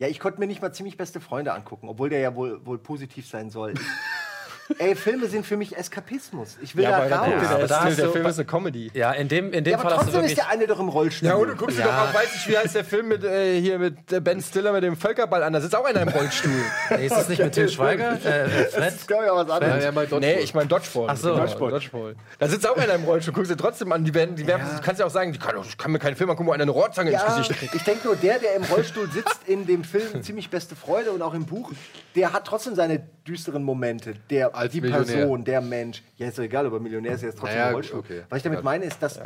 [0.00, 2.78] Ja, ich konnte mir nicht mal ziemlich beste Freunde angucken, obwohl der ja wohl, wohl
[2.78, 3.74] positiv sein soll.
[4.78, 6.56] Ey, Filme sind für mich Eskapismus.
[6.62, 7.28] Ich will Ja, aber da raus.
[7.40, 8.90] dir, aber der, da der du- Film ist eine Comedy.
[8.94, 10.78] Ja, in dem, in dem Ja, aber Fall hast du trotzdem ist der eine doch
[10.80, 11.28] im Rollstuhl.
[11.28, 11.86] Ja, und du guckst dir Ja.
[11.86, 14.72] doch auch, weiß nicht, wie heißt der Film mit äh, hier mit äh, Ben Stiller
[14.72, 16.50] mit dem Völkerball an, da sitzt auch einer im Rollstuhl.
[16.90, 18.12] Nee, ist das nicht mit Till Schweiger?
[18.24, 18.74] Äh, Fred?
[18.86, 19.84] Das ist, glaube ich, auch was anderes.
[19.84, 21.08] Ja, ja, nee, ich meine Dodgeball.
[21.10, 21.34] Ach so.
[21.36, 21.70] Dodgeball.
[21.70, 22.14] Dodgeball.
[22.38, 24.82] Da sitzt auch einer im Rollstuhl, guckst dir trotzdem an, die werden, die werden, du
[24.82, 26.70] kannst ja auch sagen, ich kann, ich kann mir keinen Film angucken, wo einer eine
[26.72, 27.74] Rohrzange ins Ja, Gesicht kriegt.
[27.74, 31.22] ich denke nur, der, der im Rollstuhl sitzt in dem Film ziemlich beste Freude und
[31.22, 31.70] auch im Buch,
[32.14, 34.14] der hat trotzdem seine düsteren Momente.
[34.30, 35.04] Der, Als die Millionär.
[35.04, 36.02] Person, der Mensch.
[36.16, 38.00] Ja, ist doch egal, aber Millionär ist jetzt trotzdem Naja, Rollstuhl.
[38.00, 38.22] okay.
[38.28, 38.64] Was ich damit Ja.
[38.64, 39.20] meine, ist, dass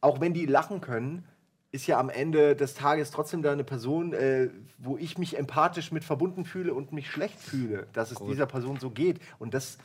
[0.00, 1.24] auch wenn die lachen können,
[1.72, 5.92] ist ja am Ende des Tages trotzdem da eine Person, äh, wo ich mich empathisch
[5.92, 9.20] mit verbunden fühle und mich schlecht fühle, dass es dieser Person so geht.
[9.38, 9.78] Und das,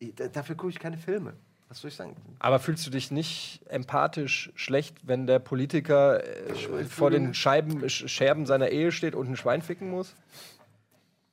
[0.00, 1.34] da- dafür gucke ich keine Filme.
[1.68, 2.16] Was soll ich sagen?
[2.38, 8.08] Aber fühlst du dich nicht empathisch schlecht, wenn der Politiker äh, vor den Scheiben, Sch-
[8.08, 10.14] Scherben seiner Ehe steht und ein Schwein ficken muss?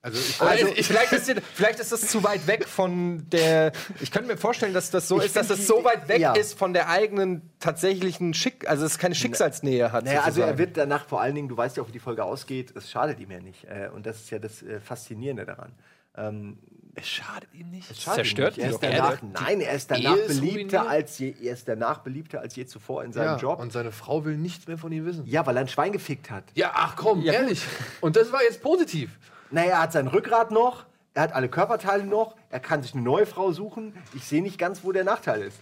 [0.02, 3.74] Also ich, Also, vielleicht, ist, vielleicht ist das zu weit weg von der.
[4.00, 6.34] Ich könnte mir vorstellen, dass das so Ich ist, dass das so weit weg ja.
[6.34, 10.06] ist von der eigenen tatsächlichen Schick, also es keine Schicksalsnähe hat.
[10.06, 12.24] Naja, also er wird danach vor allen Dingen, du weißt ja auch, wie die Folge
[12.24, 13.66] ausgeht, es schadet ihm ja nicht.
[13.66, 15.74] Äh, und das ist ja das äh, Faszinierende daran.
[16.16, 16.60] Ähm,
[16.96, 17.92] es schadet ihm nicht.
[17.92, 18.64] es schadet ihm zerstört nicht.
[18.64, 22.00] Er ihn ist danach, Er- nein, er ist danach beliebter als je, er ist danach
[22.00, 23.60] beliebter als je zuvor in seinem Ja, Job.
[23.60, 25.26] und seine Frau will nichts mehr von ihm wissen.
[25.26, 26.46] Ja, weil er ein Schwein gefickt hat.
[26.56, 27.62] Ja, ach komm, Ja, ehrlich.
[28.00, 29.10] Und das war jetzt positiv.
[29.52, 33.04] Naja, er hat sein Rückgrat noch, er hat alle Körperteile noch, er kann sich eine
[33.04, 33.94] neue Frau suchen.
[34.16, 35.58] Ich sehe nicht ganz, wo der Nachteil ist.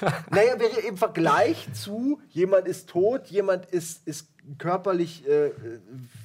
[0.30, 5.50] naja, wäre im Vergleich zu, jemand ist tot, jemand ist, ist körperlich äh,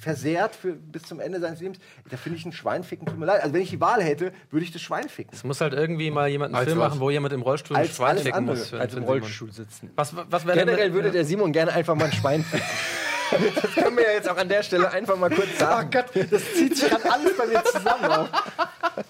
[0.00, 1.78] versehrt für, bis zum Ende seines Lebens,
[2.08, 3.42] da finde ich ein Schweinficken, tut mir leid.
[3.42, 5.32] Also wenn ich die Wahl hätte, würde ich das Schwein ficken.
[5.34, 6.90] Es muss halt irgendwie mal jemand einen Als Film was?
[6.90, 8.56] machen, wo jemand im Rollstuhl ein Schwein ficken andere.
[8.56, 8.70] muss.
[8.70, 9.04] für- als im.
[9.04, 9.90] Rollstuhl sitzen.
[9.94, 12.66] Was, was Generell würde der Simon gerne einfach mal ein Schwein ficken.
[13.30, 15.90] Das können wir ja jetzt auch an der Stelle einfach mal kurz sagen.
[15.90, 18.28] Gott, das zieht sich gerade alles bei mir zusammen auf.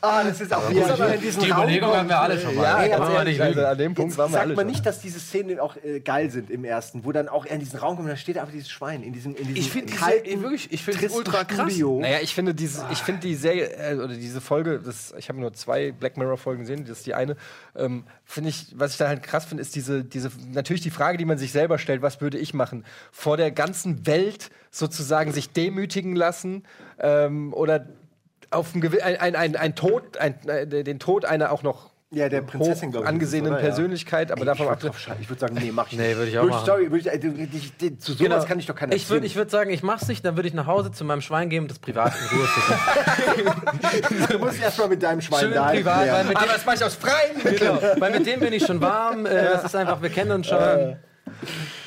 [0.00, 2.54] Ah, das ist auch wieder hier in diesem Die Raum Überlegung haben wir alle schon
[2.54, 2.88] mal.
[2.88, 4.64] Ja, aber wir ehrlich, nicht also an dem Punkt Jetzt waren wir sagt alle man
[4.64, 4.70] schon.
[4.72, 7.60] nicht, dass diese Szenen auch äh, geil sind im ersten, wo dann auch er in
[7.60, 9.92] diesen Raum kommt und da steht einfach dieses Schwein in diesem, in diesem Ich finde
[9.92, 11.70] kalten, wirklich, ich finde ultra krass.
[11.70, 12.00] Studio.
[12.00, 15.40] Naja, ich finde diese, ich finde die Serie äh, oder diese Folge, das, ich habe
[15.40, 17.36] nur zwei Black Mirror Folgen gesehen, das ist die eine.
[17.76, 21.18] Ähm, finde ich, was ich da halt krass finde, ist diese, diese natürlich die Frage,
[21.18, 22.84] die man sich selber stellt: Was würde ich machen?
[23.12, 26.64] Vor der ganzen Welt sozusagen sich demütigen lassen
[26.98, 27.86] ähm, oder
[28.50, 32.42] auf ein, ein, ein, ein, Tod, ein, äh, den Tod einer auch noch Ja, der
[32.42, 33.60] Prinzessin, hoch glaub ich, angesehenen oder?
[33.60, 33.66] Ja.
[33.66, 34.82] Persönlichkeit, aber Ey, davon ich ab.
[34.82, 34.96] würde.
[35.20, 36.66] Ich sagen, nee, mach ich Nee, würde ich auch Würde machen.
[36.66, 37.46] Sorry, würde ich, äh, die-
[37.80, 38.44] die- zu sowas Genau.
[38.44, 40.54] kann ich doch keiner Ich würde ich würd sagen, ich mach's nicht, dann würde ich
[40.54, 44.28] nach Hause zu meinem Schwein gehen und das privat in Ruhe ficken.
[44.30, 46.84] Du musst erstmal mit deinem Schwein Schön da privat, weil mit, Aber das mache ich
[46.84, 47.56] aus freien Mitteln.
[47.80, 49.26] genau, weil mit dem bin ich schon warm.
[49.26, 50.96] Äh, das ist einfach, wir kennen uns schon.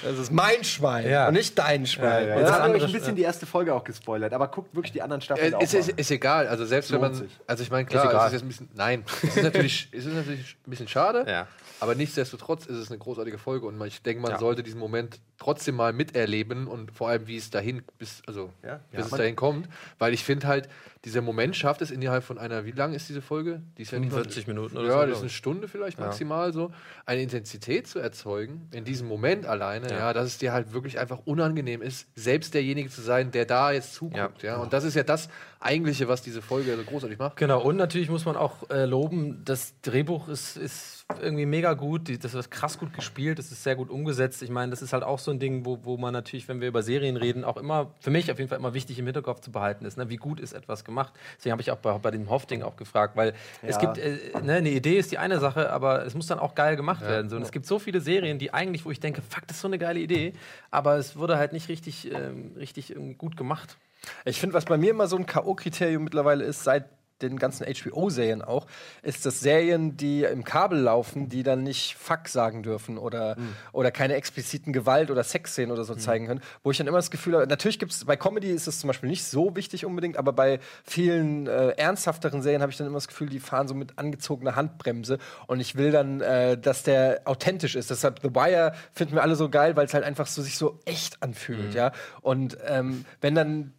[0.03, 1.27] Das ist mein Schwein Ja.
[1.27, 2.27] und nicht dein Schwein.
[2.27, 4.91] Ja, Jetzt das wir euch ein bisschen die erste Folge auch gespoilert, aber guckt wirklich
[4.93, 5.99] die anderen Staffeln Äh, auch ist, ist, mal.
[5.99, 7.13] ist egal, also selbst wenn man.
[7.13, 7.31] sich.
[7.47, 8.27] Also ich meine, klar, Ist es egal.
[8.27, 8.69] ist jetzt ein bisschen.
[8.75, 11.47] Nein, es ist natürlich, es ist natürlich ein bisschen schade, Ja.
[11.79, 14.39] Aber nichtsdestotrotz ist es eine großartige Folge und ich denke, man Ja.
[14.39, 18.79] sollte diesen Moment trotzdem mal miterleben und vor allem, wie es dahin bis, also Ja.
[18.91, 19.69] bis Ja, es dahin kommt.
[19.99, 20.67] Weil ich finde halt,
[21.05, 23.61] dieser Moment schafft es innerhalb von einer, wie lang ist diese Folge?
[23.77, 25.29] Die ist ja nicht mal- 45 Minuten oder ja, so, das glaub ist eine.
[25.29, 26.71] Stunde vielleicht maximal so,
[27.05, 29.97] eine Intensität zu erzeugen, in diesem Moment alleine, ja.
[29.97, 30.13] Ja.
[30.13, 33.93] dass es dir halt wirklich einfach unangenehm ist, selbst derjenige zu sein, der da jetzt
[33.93, 34.41] zuguckt.
[34.41, 34.57] Ja.
[34.57, 37.37] Und das ist ja das Eigentliche, was diese Folge so großartig macht.
[37.37, 42.23] Genau, und natürlich muss man auch äh, loben, das Drehbuch ist, ist irgendwie mega gut.
[42.23, 44.41] Das ist krass gut gespielt, das ist sehr gut umgesetzt.
[44.41, 46.67] Ich meine, das ist halt auch so ein Ding, wo, wo man natürlich, wenn wir
[46.67, 49.51] über Serien reden, auch immer, für mich auf jeden Fall immer wichtig im Hinterkopf zu
[49.51, 50.09] behalten ist, ne?
[50.09, 51.13] wie gut ist etwas gemacht.
[51.37, 53.81] Deswegen habe ich auch bei, bei dem Hoff-Ding auch gefragt, weil es Ja.
[53.81, 56.75] gibt, äh, ne, eine Idee ist die eine Sache, aber es muss dann auch geil
[56.75, 57.29] gemacht werden.
[57.29, 57.37] So.
[57.37, 59.67] Und es gibt so viele Serien, die eigentlich, wo ich denke, fuck, das ist so
[59.67, 60.33] eine geile Idee,
[60.71, 63.77] aber es wurde halt nicht richtig, ähm, richtig gut gemacht.
[64.25, 66.85] Ich finde, was bei mir immer so ein K.O.-Kriterium mittlerweile ist, seit
[67.21, 68.67] den ganzen HBO-Serien auch,
[69.01, 73.35] ist, dass Serien, die im Kabel laufen, die dann nicht Fuck sagen dürfen oder,
[73.71, 77.11] oder keine expliziten Gewalt- oder Sexszenen oder so zeigen können, wo ich dann immer das
[77.11, 80.17] Gefühl habe, natürlich gibt es, bei Comedy ist es zum Beispiel nicht so wichtig unbedingt,
[80.17, 83.73] aber bei vielen äh, ernsthafteren Serien habe ich dann immer das Gefühl, die fahren so
[83.73, 87.89] mit angezogener Handbremse und ich will dann, äh, dass der authentisch ist.
[87.89, 90.79] Deshalb The Wire finden wir alle so geil, weil es halt einfach so sich so
[90.85, 91.91] echt anfühlt, ja.
[92.21, 93.73] Und ähm, wenn dann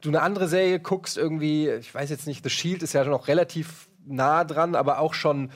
[0.00, 3.28] du eine andere Serie guckst, irgendwie, ich weiß jetzt nicht, The Shield ist ja noch
[3.28, 5.50] relativ nah dran, aber auch schon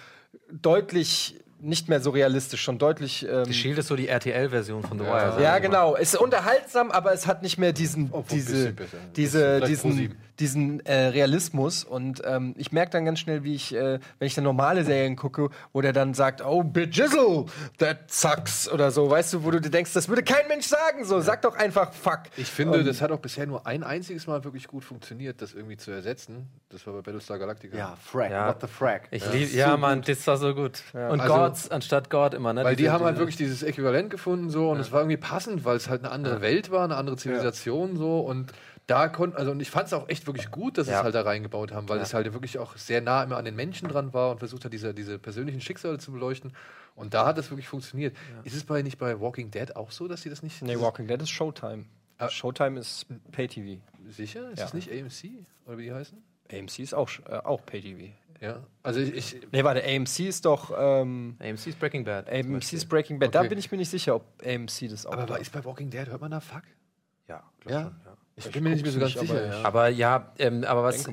[0.51, 3.26] deutlich nicht mehr so realistisch, schon deutlich.
[3.28, 5.40] Ähm, Die Shield ist so die RTL-Version von The Wire.
[5.40, 5.61] ja, mal.
[5.61, 5.95] genau.
[5.95, 8.74] Es ist unterhaltsam, aber es hat nicht mehr diesen, ein diese,
[9.14, 10.16] diese, diesen.
[10.41, 11.85] Diesen äh, Realismus.
[11.85, 15.16] Und ähm, ich merke dann ganz schnell, wie ich, äh, wenn ich dann normale Serien
[15.16, 17.47] gucke, wo der dann sagt, oh, Bejizzle,
[17.78, 21.05] that sucks oder so, weißt du, wo du dir denkst, das würde kein Mensch sagen.
[21.05, 22.20] So, sag doch einfach fuck.
[22.37, 25.55] Ich finde, Und- das hat auch bisher nur ein einziges Mal wirklich gut funktioniert, das
[25.55, 26.49] irgendwie zu ersetzen.
[26.70, 27.76] Das war bei Battlestar Galactica.
[27.76, 28.49] Ja, Frag, Ja.
[28.49, 29.09] what the Frag.
[29.11, 30.83] Ich lieb, ja, Mann, das war so gut.
[30.95, 32.64] Und Also- Gods anstatt God immer, ne?
[32.64, 35.64] Weil die Diese- haben halt wirklich dieses Äquivalent gefunden so und es war irgendwie passend,
[35.64, 38.53] weil es halt eine andere Welt war, eine andere Zivilisation so und
[38.87, 40.99] da konnten, also und ich fand es auch echt wirklich gut, dass sie Ja.
[40.99, 43.55] es halt da reingebaut haben, weil es halt wirklich auch sehr nah immer an den
[43.57, 46.53] Menschen dran war und versucht hat, diese, diese persönlichen Schicksale zu beleuchten.
[46.95, 48.14] Und da hat es wirklich funktioniert.
[48.45, 51.07] Ist es bei nicht bei Walking Dead auch so, dass sie das nicht Nee, Walking
[51.07, 51.85] Dead ist Showtime.
[52.18, 52.28] Ah.
[52.28, 53.80] Showtime ist Pay-TV.
[54.09, 54.51] sicher?
[54.51, 54.64] Ist Ja.
[54.66, 56.22] das nicht AMC oder wie die heißen?
[56.53, 58.12] AMC ist auch, äh, auch Pay-TV.
[58.41, 58.59] Ja.
[58.83, 60.72] Also ich, ich Nee, warte, AMC ist doch.
[60.76, 62.28] Ähm, AMC ist Breaking Bad.
[62.28, 63.33] AMC ist Breaking Bad.
[63.35, 63.49] Da Okay.
[63.51, 65.41] bin ich mir nicht sicher, ob AMC das auch aber macht.
[65.41, 66.64] ist bei Walking Dead hört man da Fuck?
[67.28, 67.93] Ja, Ja.
[68.47, 69.34] Ich bin mir nicht mehr so ganz sicher.
[69.34, 69.64] aber ja.
[69.64, 71.12] Aber ja, ähm, aber was, äh,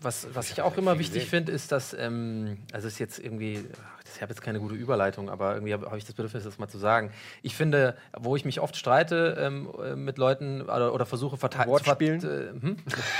[0.00, 3.64] was, was ich auch immer wichtig finde, ist, dass, ähm, also ist jetzt irgendwie,
[4.14, 6.68] ich habe jetzt keine gute Überleitung, aber irgendwie habe hab ich das Bedürfnis, das mal
[6.68, 7.10] zu sagen.
[7.42, 11.70] Ich finde, wo ich mich oft streite ähm, äh, mit Leuten oder, oder versuche verteidigen.
[11.70, 12.20] Wortspielen?
[12.20, 12.76] Äh, hm?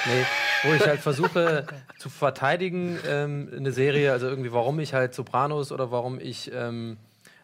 [0.07, 0.27] nee,
[0.65, 1.67] wo ich halt versuche
[1.99, 6.97] zu verteidigen, ähm, eine Serie, also irgendwie, warum ich halt Sopranos oder warum ich ähm,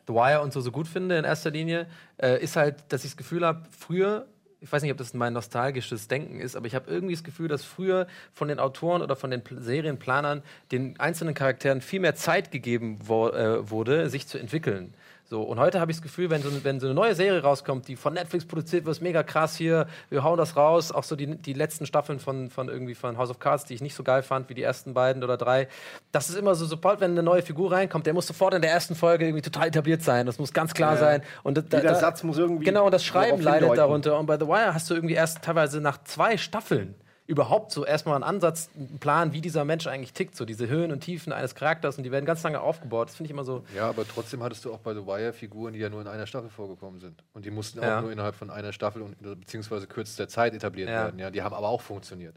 [0.07, 1.87] The Wire und so so gut finde in erster Linie,
[2.19, 4.27] äh, ist halt, dass ich das Gefühl habe, früher
[4.61, 7.49] ich weiß nicht, ob das mein nostalgisches Denken ist, aber ich habe irgendwie das Gefühl,
[7.49, 10.43] dass früher von den Autoren oder von den Pl- Serienplanern
[10.73, 14.95] den einzelnen Charakteren viel mehr Zeit gegeben wo, äh, wurde, sich zu entwickeln.
[15.29, 17.89] So, und heute habe ich das Gefühl, wenn so, wenn so eine neue Serie rauskommt,
[17.89, 21.17] die von Netflix produziert wird, ist mega krass hier, wir hauen das raus, auch so
[21.17, 24.05] die, die letzten Staffeln von, von irgendwie von House of Cards, die ich nicht so
[24.05, 25.67] geil fand wie die ersten beiden oder drei.
[26.13, 28.71] Das ist immer so, sobald wenn eine neue Figur reinkommt, der muss sofort in der
[28.71, 30.27] ersten Folge irgendwie total etabliert sein.
[30.27, 31.23] Das muss ganz klar sein.
[31.43, 34.21] Und da, da, Satz muss irgendwie Genau, und das Schreiben leidet darunter.
[34.21, 36.95] Und bei The Wire hast du irgendwie erst teilweise nach zwei Staffeln
[37.27, 40.37] überhaupt so erstmal einen Ansatz, einen Plan, wie dieser Mensch eigentlich tickt.
[40.37, 43.09] So diese Höhen und Tiefen eines Charakters und die werden ganz lange aufgebaut.
[43.09, 43.65] Das finde ich immer so.
[43.75, 46.27] Ja, aber trotzdem hattest du auch bei The Wire Figuren, die ja nur in einer
[46.27, 47.25] Staffel vorgekommen sind.
[47.33, 47.99] Und die mussten Ja.
[47.99, 51.05] auch nur innerhalb von einer Staffel und beziehungsweise kürzester Zeit etabliert Ja.
[51.05, 51.19] werden.
[51.19, 52.37] Ja, die haben aber auch funktioniert.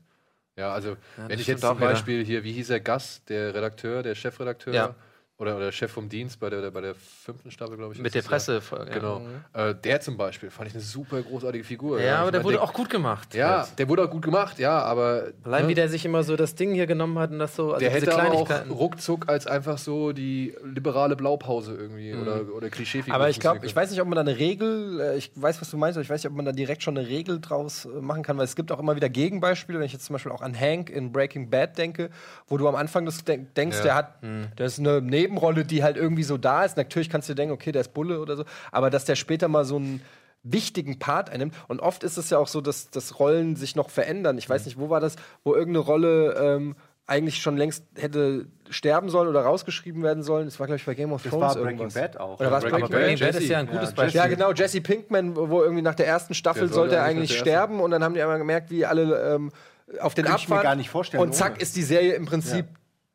[0.57, 1.87] Ja, also wenn ich jetzt zum auch wieder.
[1.89, 4.95] Beispiel hier, wie hieß der Gus, der Redakteur, der Chefredakteur Ja.
[5.39, 8.01] Oder, oder Chef vom Dienst bei der, bei der fünften Staffel, glaube ich.
[8.01, 8.59] Mit der das ja.
[8.83, 9.21] Genau.
[9.53, 12.01] Äh, der zum Beispiel fand ich eine super großartige Figur.
[12.01, 13.33] Ja, aber Ich der mein, wurde auch gut gemacht.
[13.33, 13.79] Ja, Jetzt.
[13.79, 15.29] der wurde auch gut gemacht, ja, aber.
[15.43, 15.69] Allein ne?
[15.69, 17.73] wie der sich immer so das Ding hier genommen hat und das so.
[17.73, 22.41] Also Der diese hätte aber auch ruckzuck als einfach so die liberale Blaupause irgendwie oder,
[22.53, 23.15] oder Klischeefigur.
[23.15, 25.71] Aber ich glaube, ich weiß nicht, ob man da eine Regel, äh, ich weiß, was
[25.71, 27.87] du meinst, aber ich weiß nicht, ob man da direkt schon eine Regel draus äh,
[28.01, 30.41] machen kann, weil es gibt auch immer wieder Gegenbeispiele, wenn ich jetzt zum Beispiel auch
[30.41, 32.09] an Hank in Breaking Bad denke,
[32.47, 33.83] wo du am Anfang denk denkst, Ja.
[33.83, 34.23] der hat,
[34.57, 34.99] der ist eine
[35.29, 36.77] Nebenrolle, die halt irgendwie so da ist.
[36.77, 39.47] Natürlich kannst du dir denken, okay, der ist Bulle oder so, aber dass der später
[39.47, 40.01] mal so einen
[40.43, 41.53] wichtigen Part einnimmt.
[41.67, 44.37] Und oft ist es ja auch so, dass, dass Rollen sich noch verändern.
[44.37, 46.75] Ich weiß nicht, wo war das, wo irgendeine Rolle ähm,
[47.05, 50.45] eigentlich schon längst hätte sterben sollen oder rausgeschrieben werden sollen.
[50.45, 51.93] Das war, glaube ich, bei Game of Das Thrones war Breaking irgendwas.
[51.93, 52.39] Bad auch.
[52.39, 53.33] Oder was Breaking Breaking Bad?
[53.33, 54.21] Bad ist ja ein gutes Ja, Beispiel.
[54.21, 57.79] Ja, genau, Jesse Pinkman, wo irgendwie nach der ersten Staffel Der sollte er eigentlich sterben
[57.81, 59.51] und dann haben die einmal gemerkt, wie alle ähm,
[59.99, 61.61] auf den Könnte ich mir Abfahrt gar nicht vorstellen, und zack ohne.
[61.61, 62.65] ist die Serie im Prinzip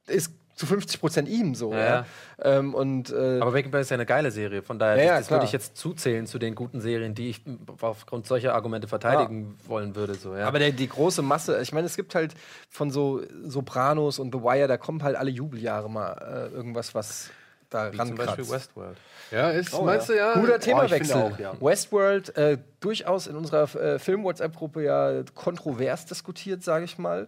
[0.07, 1.73] ist zu 50 Prozent ihm so.
[1.73, 2.07] Ja, Ja, ja.
[2.43, 5.11] Ähm, und äh, Aber Breaking Bad ist ja eine geile Serie, von daher Ja, ja,
[5.13, 7.43] das, das würde ich jetzt zuzählen zu den guten Serien, die ich
[7.81, 10.15] aufgrund solcher Argumente verteidigen wollen würde.
[10.15, 10.47] So, ja.
[10.47, 12.35] aber der, die große Masse, ich meine, es gibt halt
[12.71, 17.31] von so Sopranos und The Wire, da kommen halt alle Jubeljahre mal äh, irgendwas, was
[17.75, 18.49] da Wie zum Beispiel.
[18.49, 18.97] Westworld.
[19.31, 20.35] Ja, ist, Oh, meinst du ja?
[20.35, 21.17] Guter ich Themawechsel.
[21.17, 21.55] auch, ja.
[21.61, 27.27] Westworld, äh, durchaus in unserer äh, Film-WhatsApp-Gruppe ja kontrovers diskutiert, sage ich mal.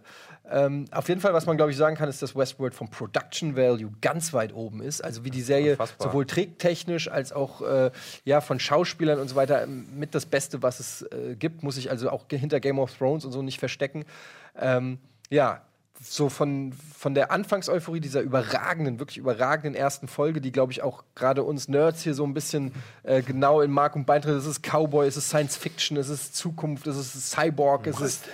[0.49, 3.55] Ähm, auf jeden Fall, was man, glaube ich, sagen kann, ist, dass Westworld vom Production
[3.55, 5.03] Value ganz weit oben ist.
[5.03, 6.07] Also wie die Serie Unfassbar.
[6.07, 7.91] sowohl trägtechnisch als auch äh,
[8.23, 11.77] ja, von Schauspielern und so weiter ähm, mit das Beste, was es äh, gibt, muss
[11.77, 14.05] ich also auch hinter Game of Thrones und so nicht verstecken.
[14.57, 15.61] Ähm, ja,
[16.01, 21.03] so von, von der Anfangseuphorie dieser überragenden, wirklich überragenden ersten Folge, die, glaube ich, auch
[21.15, 22.71] gerade uns Nerds hier so ein bisschen
[23.03, 24.35] äh, genau in Mark und Bein tritt.
[24.35, 28.25] Es ist Cowboy, es ist Science Fiction, es ist Zukunft, es ist Cyborg, es ist,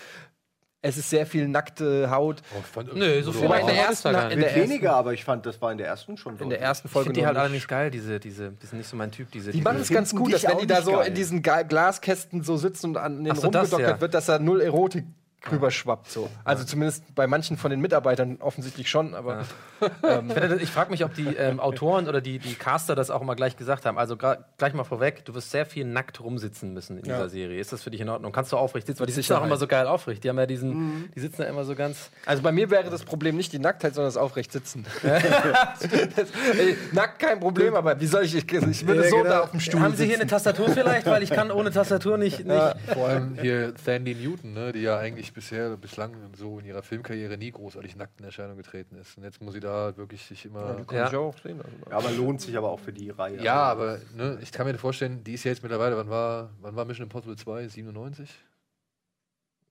[0.86, 2.44] es ist sehr viel nackte Haut.
[2.54, 4.30] Oh, ich fand- Nö, so viel Wobei in der ersten, in nicht.
[4.30, 6.62] der Wird ersten, weniger, aber ich fand, das war in der ersten schon in der
[6.62, 7.68] ersten Ich Folge finde die halt alle nicht.
[7.70, 9.52] geil, diese, diese, die sind nicht so mein Typ, diese.
[9.52, 11.08] Die diese machen es ganz gut, dass wenn die da so geil.
[11.08, 14.02] in diesen Glaskästen so sitzen und an den so, das, rumgedockert ja.
[14.02, 15.06] wird, dass da null Erotik
[15.52, 16.10] rüberschwappt.
[16.10, 16.30] So.
[16.44, 19.46] Also zumindest bei manchen von den Mitarbeitern offensichtlich schon, aber
[19.84, 23.22] Ich, finde, ich frage mich, ob die ähm, Autoren oder die, die Caster das auch
[23.22, 23.98] immer gleich gesagt haben.
[23.98, 27.60] Also gleich mal vorweg, du wirst sehr viel nackt rumsitzen müssen in dieser Serie.
[27.60, 28.32] Ist das für dich in Ordnung?
[28.32, 29.02] Kannst du aufrecht sitzen?
[29.02, 30.24] Weil die sitzen auch immer so geil aufrecht.
[30.24, 32.10] Die haben ja diesen, die sitzen ja immer so ganz.
[32.26, 34.86] Also bei mir wäre das Problem nicht die Nacktheit, sondern das Aufrechtsitzen.
[35.02, 35.84] das,
[36.58, 39.30] ey, nackt kein Problem, aber wie soll ich, ich, ich würde Ja, so genau.
[39.30, 40.22] da auf dem Stuhl haben Sie hier sitzen.
[40.22, 41.06] eine Tastatur vielleicht?
[41.06, 42.46] Weil ich kann ohne Tastatur nicht.
[42.46, 46.82] nicht Vor allem hier Sandy Newton, ne, die ja eigentlich bisher, bislang so in ihrer
[46.84, 49.18] Filmkarriere nie großartig nackt in Erscheinung getreten ist.
[49.18, 50.76] Und jetzt muss sie da wirklich sich immer.
[50.86, 51.08] Kann Ja.
[51.10, 51.62] ich auch sehen.
[51.62, 51.76] Also.
[51.90, 53.42] Ja, aber lohnt sich aber auch für die Reihe.
[53.42, 56.76] Ja, aber ne, ich kann mir vorstellen, die ist ja jetzt mittlerweile, wann war, wann
[56.76, 57.68] war Mission Impossible 2?
[57.68, 58.30] 97?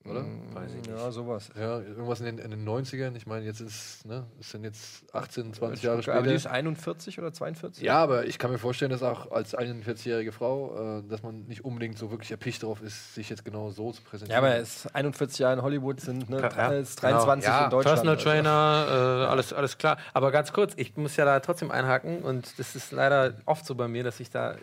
[0.05, 0.25] Oder?
[0.53, 0.89] Weiß ich nicht.
[0.89, 1.51] Ja, sowas.
[1.57, 3.15] Ja, irgendwas in den, in den 90ern.
[3.15, 6.55] Ich meine, jetzt ist, ne, es sind jetzt 18, 20 Jahre Aber die ist später.
[6.55, 7.83] 41 oder 42?
[7.85, 11.65] Ja, aber ich kann mir vorstellen, dass auch als 41-jährige Frau, äh, dass man nicht
[11.65, 14.43] unbedingt so wirklich erpicht darauf ist, sich jetzt genau so zu präsentieren.
[14.43, 17.59] Ja, aber es ist 41 Jahre in Hollywood, sind ne, Ja, ist 23 genau.
[17.59, 17.85] Ja, in Deutschland.
[17.85, 18.29] Personal also.
[18.29, 19.99] Trainer, äh, alles, alles klar.
[20.15, 23.75] Aber ganz kurz, ich muss ja da trotzdem einhaken und das ist leider oft so
[23.75, 24.57] bei mir, dass ich da.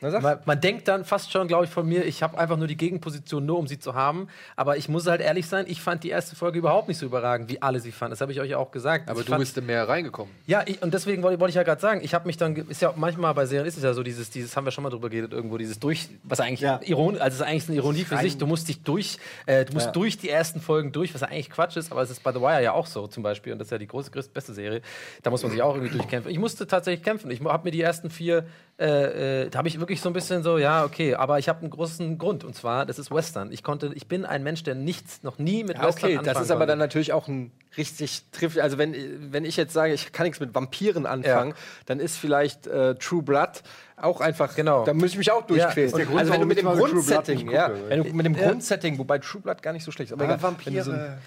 [0.00, 0.20] Na.
[0.20, 2.76] Man, man denkt dann fast schon, glaube ich, von mir, ich habe einfach nur die
[2.76, 4.28] Gegenposition, nur um sie zu haben.
[4.54, 7.48] Aber ich muss halt ehrlich sein, ich fand die erste Folge überhaupt nicht so überragend,
[7.50, 8.10] wie alle sie fanden.
[8.12, 9.08] Das habe ich euch auch gesagt.
[9.10, 10.32] aber ich du fand, bist mehr reingekommen.
[10.46, 12.82] Ja, ich, und deswegen wollte, wollte ich ja gerade sagen, ich habe mich dann, ist
[12.82, 15.08] ja manchmal bei Serien ist es ja so, dieses, dieses haben wir schon mal drüber
[15.08, 16.80] geredet, irgendwo, dieses durch, was eigentlich Ja.
[16.84, 19.72] Iron, also es ist eigentlich eine Ironie für sich, du musst dich durch, äh, du
[19.72, 19.92] musst Ja.
[19.92, 22.62] durch die ersten Folgen durch, was eigentlich Quatsch ist, aber es ist bei The Wire
[22.62, 24.82] ja auch so zum Beispiel, und das ist ja die große, größte, beste Serie,
[25.22, 26.30] da muss man sich auch irgendwie durchkämpfen.
[26.30, 28.46] Ich musste tatsächlich kämpfen, ich habe mir die ersten vier,
[28.78, 31.60] äh, äh, da habe ich wirklich so ein bisschen so, ja, okay, aber ich habe
[31.60, 33.50] einen großen Grund, und zwar, das ist Western.
[33.52, 36.40] Ich konnte, ich bin ein Mensch, der nichts, noch nie mit Ja, Western okay, das
[36.40, 36.66] ist aber konnte.
[36.72, 38.58] dann natürlich auch ein richtig trifft.
[38.58, 41.54] Also wenn, wenn ich jetzt sage, ich kann nichts mit Vampiren anfangen,
[41.86, 43.62] dann ist vielleicht äh, True Blood
[43.96, 44.54] auch einfach.
[44.56, 44.84] Genau.
[44.84, 45.90] Da muss ich mich auch durchquälen.
[45.92, 48.48] Grund, also wenn du mit dem Grundsetting, ja, wenn du mit dem Ja.
[48.48, 50.98] Grundsetting, wobei True Blood gar nicht so schlecht ist, aber Aber egal, du so ein-
[50.98, 51.18] Vampire.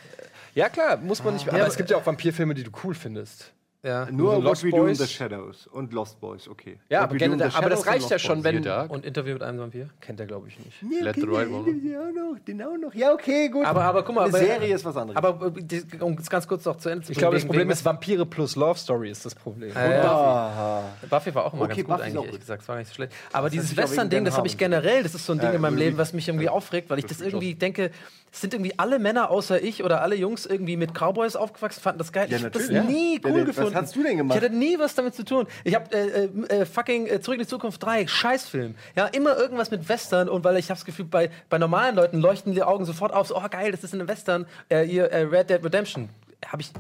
[0.56, 1.48] ja klar, muss man nicht.
[1.48, 3.52] Aber Ja, es gibt ja auch Vampirfilme, die du cool findest.
[3.84, 4.08] Ja.
[4.12, 4.98] Nur So What Lost We Do in Boys.
[4.98, 6.80] the Shadows und Lost Boys, okay.
[6.90, 8.66] Ja, aber, gerne, aber das reicht ja schon, wenn.
[8.90, 9.90] Und Interview mit einem Vampir?
[10.02, 10.82] Kennt er, glaube ich nicht.
[10.82, 11.74] Ja, Let the okay, right one.
[11.74, 12.94] Den auch noch, den auch noch.
[12.94, 13.66] Ja, okay, gut.
[13.66, 15.18] Aber, aber guck mal, Eine aber, Serie ist was anderes.
[15.18, 17.86] Aber äh, um es ganz kurz noch zu Ende zu Ich glaube, das Problem ist
[17.86, 19.72] Vampire plus Love Story ist das Problem.
[19.74, 20.12] Ja, ja.
[20.12, 20.84] Aha.
[21.10, 22.62] Buffy war auch immer Okay, ganz gut Buffy eigentlich, ehrlich gesagt.
[22.62, 23.14] Das war nicht so schlecht.
[23.32, 25.98] Aber dieses Western-Ding, das habe ich generell, das ist so ein Ding in meinem Leben,
[25.98, 27.92] was mich irgendwie aufregt, weil ich das irgendwie denke,
[28.32, 32.12] sind irgendwie alle Männer außer ich oder alle Jungs irgendwie mit Cowboys aufgewachsen, fanden das
[32.12, 32.28] geil.
[32.30, 33.76] Ja, ich habe das nie Ja, cool was gefunden.
[33.76, 34.38] hast du denn gemacht?
[34.38, 35.48] Ich hatte nie was damit zu tun.
[35.64, 38.76] Ich habe äh, äh, äh, fucking äh, Zurück in die Zukunft 3, Scheißfilm.
[38.96, 42.20] Ja, immer irgendwas mit Western und weil ich habe das Gefühl, bei, bei normalen Leuten
[42.20, 44.46] leuchten die Augen sofort auf, so, oh geil, das ist ein Western.
[44.70, 46.10] Äh, hier, äh, Red Dead Redemption.
[46.48, 46.72] Habe ich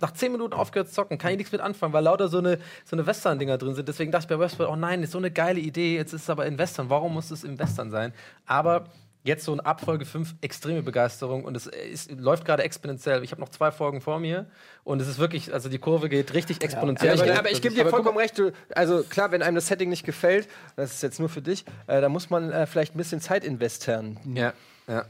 [0.00, 2.58] nach 10 Minuten aufgehört zu zocken, kann ich nichts mit anfangen, weil lauter so eine,
[2.84, 3.88] so eine Western-Dinger drin sind.
[3.88, 6.30] Deswegen dachte ich bei Westworld, oh nein, ist so eine geile Idee, jetzt ist es
[6.30, 6.90] aber in Western.
[6.90, 8.12] Warum muss es im Western sein?
[8.46, 8.84] Aber
[9.22, 13.22] jetzt so ein Abfolge 5, extreme Begeisterung und es ist, läuft gerade exponentiell.
[13.22, 14.46] Ich habe noch zwei Folgen vor mir
[14.82, 17.12] und es ist wirklich, also die Kurve geht richtig exponentiell.
[17.12, 18.38] Aber ich, weil- aber ich gebe dir aber vollkommen recht.
[18.38, 21.64] Du, also klar, wenn einem das Setting nicht gefällt, das ist jetzt nur für dich,
[21.86, 24.18] äh, da muss man äh, vielleicht ein bisschen Zeit investieren.
[24.34, 24.52] Ja,
[24.88, 25.04] ja.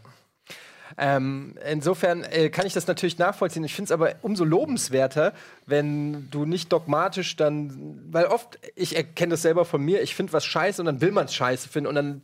[0.99, 3.65] Ähm, insofern äh, kann ich das natürlich nachvollziehen.
[3.65, 5.33] Ich finde es aber umso lobenswerter,
[5.67, 10.33] wenn du nicht dogmatisch dann, weil oft, ich erkenne das selber von mir, ich finde
[10.33, 12.23] was scheiße und dann will man es scheiße finden und dann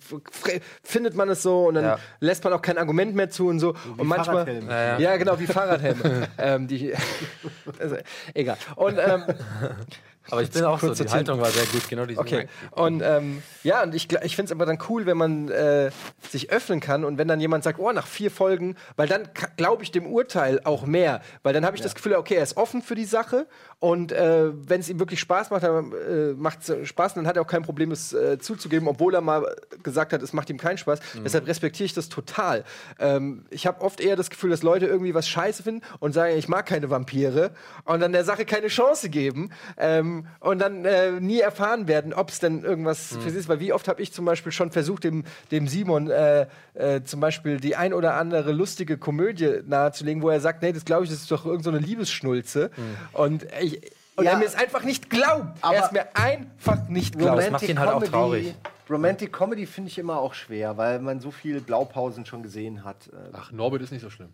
[0.82, 1.98] findet man es so und dann Ja.
[2.20, 3.74] lässt man auch kein Argument mehr zu und so.
[3.96, 4.26] und manchmal.
[4.44, 4.70] Fahrradhelme.
[4.72, 6.28] Ja, Ja, genau, wie Fahrradhelme.
[6.38, 6.92] ähm, die,
[7.78, 7.96] also,
[8.34, 8.56] egal.
[8.74, 9.24] Und ähm,
[10.30, 11.08] Aber ich bin auch so, die.
[11.08, 12.48] Haltung war sehr gut, genau diese Okay.
[12.72, 15.90] Und ähm, ja, und ich, ich finde es aber dann cool, wenn man äh,
[16.28, 19.82] sich öffnen kann und wenn dann jemand sagt, oh, nach vier Folgen, weil dann glaube
[19.82, 22.82] ich dem Urteil auch mehr, weil dann habe ich das Gefühl, okay, er ist offen
[22.82, 23.46] für die Sache
[23.78, 27.26] und äh, wenn es ihm wirklich Spaß macht, dann äh, macht es Spaß und dann
[27.26, 30.48] hat er auch kein Problem, es äh, zuzugeben, obwohl er mal gesagt hat, es macht
[30.50, 31.00] ihm keinen Spaß.
[31.24, 32.64] Deshalb respektiere ich das total.
[32.98, 36.36] Ähm, ich habe oft eher das Gefühl, dass Leute irgendwie was scheiße finden und sagen,
[36.36, 37.50] ich mag keine Vampire
[37.84, 39.50] und dann der Sache keine Chance geben.
[39.76, 43.20] Ähm, ähm, und dann äh, nie erfahren werden, ob es denn irgendwas Mhm.
[43.22, 43.48] für sie ist.
[43.48, 47.20] Weil wie oft habe ich zum Beispiel schon versucht, dem, dem Simon äh, äh, zum
[47.20, 51.10] Beispiel die ein oder andere lustige Komödie nahezulegen, wo er sagt, nee, das glaube ich,
[51.10, 52.70] das ist doch irgendeine so eine Liebesschnulze.
[52.76, 52.82] Mhm.
[53.12, 53.80] Und, ich,
[54.16, 54.32] und Ja.
[54.32, 55.58] er mir es einfach nicht glaubt.
[55.62, 57.38] Er Aber- es mir einfach nicht glaubt.
[57.38, 58.54] Das macht ihn halt auch traurig.
[58.88, 63.08] Romantic Comedy finde ich immer auch schwer, weil man so viele Blaupausen schon gesehen hat.
[63.08, 64.28] Äh, Ach, Norbit ist nicht so schlimm.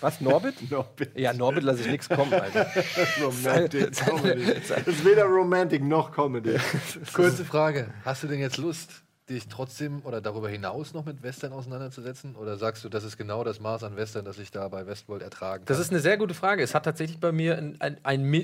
[0.00, 0.54] Was, Norbit?
[0.70, 1.18] Norbit.
[1.18, 2.66] Ja, Norbit lasse ich nichts kommen, Alter.
[3.22, 4.54] Romantic Comedy.
[4.68, 6.56] Das ist weder Romantic noch Comedy.
[7.12, 7.88] Kurze Frage.
[8.04, 12.36] Hast du denn jetzt Lust, dich trotzdem oder darüber hinaus noch mit Western auseinanderzusetzen?
[12.36, 15.22] Oder sagst du, das ist genau das Maß an Western, das ich da bei Westworld
[15.22, 15.66] ertragen kann?
[15.66, 16.62] Das ist eine sehr gute Frage.
[16.62, 17.98] Es hat tatsächlich bei mir ein, ein,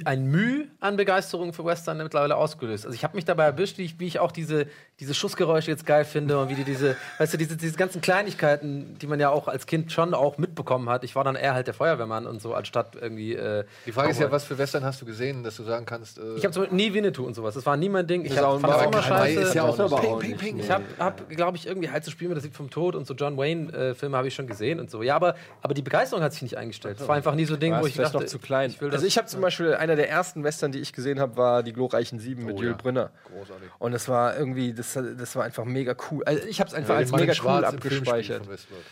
[0.05, 2.87] ein, Mühe an Begeisterung für Western mittlerweile ausgelöst.
[2.87, 4.67] Also ich habe mich dabei erwischt, wie ich, wie ich auch diese,
[5.01, 8.97] diese Schussgeräusche jetzt geil finde und wie die diese, weißt du, diese, diese ganzen Kleinigkeiten,
[8.99, 11.05] die man ja auch als Kind schon auch mitbekommen hat.
[11.05, 13.35] Ich war dann eher halt der Feuerwehrmann und so, anstatt irgendwie.
[13.35, 16.19] Äh, Die Frage ist ja, was für Western hast du gesehen, dass du sagen kannst,
[16.19, 17.55] äh, Ich habe zum Beispiel nie Winnetou und sowas.
[17.55, 18.25] Das war nie mein Ding.
[18.25, 19.41] Ich fand das ein immer scheiße.
[19.41, 20.70] ist ja auch ping, ping, ping.
[20.71, 23.07] Ich habe, hab, glaube ich, irgendwie halt zu spielen mit das Lied vom Tod und
[23.07, 25.03] so John Wayne-Filme habe ich schon gesehen und so.
[25.03, 26.99] Ja, aber, aber die Begeisterung hat sich nicht eingestellt.
[27.01, 28.71] Es war einfach nie so ein Ding, wo ich vielleicht dachte, noch zu klein.
[28.71, 31.37] Ich will also ich habe zum Beispiel einer der ersten Western, die ich gesehen habe,
[31.37, 32.83] war die glorreichen Sieben mit Oh Jules ja.
[32.83, 33.11] Brünner.
[33.35, 33.69] Großartig.
[33.79, 36.23] Und das war irgendwie, das, das war einfach mega cool.
[36.25, 38.43] Also ich habe es einfach Ja, als mega cool abgespeichert.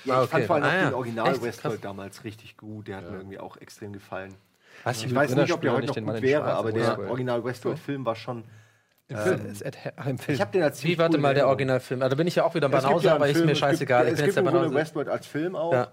[0.04, 0.46] Ja, Ah, ich fand okay.
[0.46, 0.84] vor allem auch Ah, ja.
[0.90, 1.42] den Original Echt?
[1.42, 2.88] Westworld damals richtig gut.
[2.88, 4.34] Der hat mir irgendwie auch extrem gefallen.
[4.84, 6.98] Was, Ich weiß nicht, ob der heute noch den Mann gut wäre, aber der.
[7.10, 8.44] Original Westworld-Film war schon.
[9.10, 10.18] Ähm.
[10.28, 11.50] Ich habe den als Wie, warte cool mal, der Erinnerung.
[11.50, 12.02] Originalfilm.
[12.02, 13.52] Also da bin ich ja auch wieder Es gibt Banause, ja aber ist Film, mir
[13.52, 14.06] es gibt- scheißegal.
[14.06, 14.80] ich Es bin jetzt gibt der im Grunde Banause.
[14.86, 15.72] Westworld als Film auch.
[15.72, 15.88] Ja.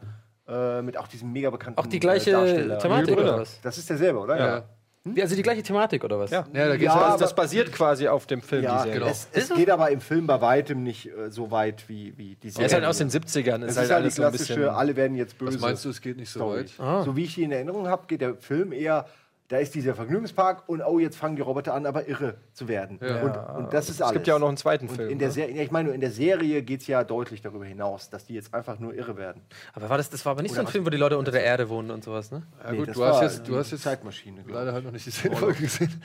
[0.48, 2.78] Äh, mit auch diesem mega bekannten Auch die gleiche äh, Darsteller.
[2.80, 3.60] Thematik oder was?
[3.62, 4.38] Das ist derselbe, oder?
[4.38, 4.64] Ja.
[5.08, 6.30] Wie, Also die gleiche Thematik oder was?
[6.32, 6.46] Ja.
[6.52, 8.94] Ja, da geht's also das basiert quasi auf dem Film, Ja, die Serie.
[9.00, 9.12] genau.
[9.12, 12.48] es, es geht aber im Film bei weitem nicht äh, so weit wie, wie die
[12.48, 12.66] Er Serie.
[12.68, 13.64] ist halt aus den 70ern.
[13.64, 14.70] Es Ist ist halt halt die alles so ein klassische, bisschen.
[14.70, 15.54] alle werden jetzt böse.
[15.56, 16.60] Was meinst du, es geht nicht so Story.
[16.62, 16.72] weit?
[16.80, 17.04] Ah.
[17.04, 19.06] So wie ich die in Erinnerung habe, geht der Film eher,
[19.48, 22.98] da ist dieser Vergnügungspark und oh, jetzt fangen die Roboter an, aber irre zu werden.
[22.98, 24.12] Und, und das ist alles.
[24.12, 25.10] Es gibt ja auch noch einen zweiten und Film.
[25.10, 25.34] in der ne?
[25.34, 28.34] Serie, ja, ich meine, in der Serie geht es ja deutlich darüber hinaus, dass die
[28.34, 29.44] jetzt einfach nur irre werden.
[29.74, 31.44] Aber war das, das war aber nicht so ein Film, wo die Leute unter der
[31.44, 32.44] Erde wohnen und sowas, ne?
[32.64, 34.92] Ja, Nee, gut, das du hast, war jetzt, du hast jetzt Zeitmaschine, leider halt noch
[34.92, 36.02] nicht die Folge gesehen.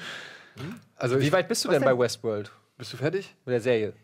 [0.96, 2.52] Also, Wie ich, weit bist du denn bei Westworld?
[2.76, 3.34] bist du fertig?
[3.46, 3.94] Mit der Serie?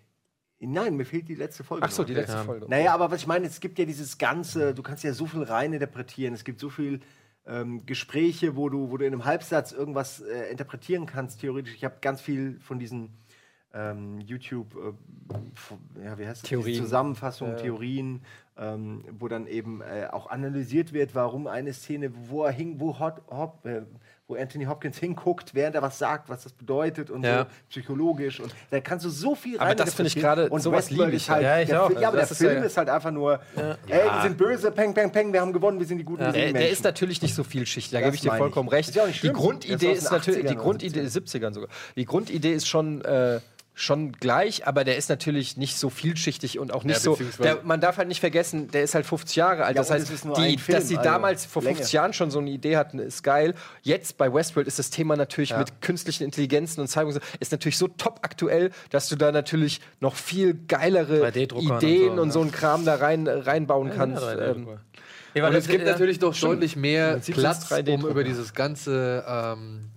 [0.58, 1.84] Nein, mir fehlt die letzte Folge.
[1.84, 2.06] Ach so, noch.
[2.06, 2.66] die letzte Folge.
[2.68, 5.42] Naja, aber was ich meine, es gibt ja dieses Ganze, du kannst ja so viel
[5.42, 7.00] rein interpretieren, es gibt so viel
[7.46, 11.74] ähm, Gespräche, wo du, wo du in einem Halbsatz irgendwas äh, interpretieren kannst, theoretisch.
[11.74, 13.10] Ich habe ganz viel von diesen
[13.72, 16.48] ähm, YouTube, äh, ja, wie heißt das?
[16.48, 16.82] Theorien.
[16.82, 18.22] Zusammenfassungen, Theorien,
[18.56, 22.98] ähm, wo dann eben äh, auch analysiert wird, warum eine Szene, wo er hing, wo,
[22.98, 23.82] Hot, Hop, äh,
[24.28, 27.42] wo Anthony Hopkins hinguckt, während er was sagt, was das bedeutet und Ja.
[27.44, 28.40] so psychologisch.
[28.40, 31.16] Und da kannst du so viel Aber das finde ich gerade Und sowas liebe ich
[31.16, 31.56] ist halt, ja.
[31.56, 31.90] Ja, ich der, auch.
[31.90, 34.36] Ja, aber Also der das ist Film ja- ist halt einfach nur, ey, wir sind
[34.36, 36.70] böse, peng, peng, peng, wir haben gewonnen, wir sind die guten, wir sind Der, der
[36.70, 38.72] ist natürlich nicht so vielschichtig, da gebe ich dir vollkommen ich.
[38.74, 38.88] recht.
[38.88, 39.32] Ist ja auch nicht die.
[39.32, 41.68] Grundidee Der ist ist natürlich, 80ern die Grundidee, 70ern sogar.
[41.94, 43.40] Die Grundidee ist schon, äh,
[43.78, 47.18] schon gleich, aber der ist natürlich nicht so vielschichtig und auch nicht Ja, so.
[47.42, 49.76] Der, man darf halt nicht vergessen, der ist halt 50 Jahre alt.
[49.76, 51.92] Ja, das heißt, die, Film, dass sie also damals vor 50 Länge.
[51.92, 53.54] Jahren schon so eine Idee hatten, ist geil.
[53.82, 57.86] Jetzt bei Westworld ist das Thema natürlich mit künstlichen Intelligenzen und Zeigung ist natürlich so
[57.86, 62.38] top aktuell, dass du da natürlich noch viel geilere 3D-Druckern und Ideen so, und so,
[62.38, 62.42] ja.
[62.44, 64.22] einen Kram da rein reinbauen kannst.
[64.22, 64.68] Ja, ähm,
[65.34, 68.24] Ja, Und das- es gibt ja, natürlich doch deutlich mehr Platz, es 3D um über
[68.24, 69.90] dieses ganze ähm,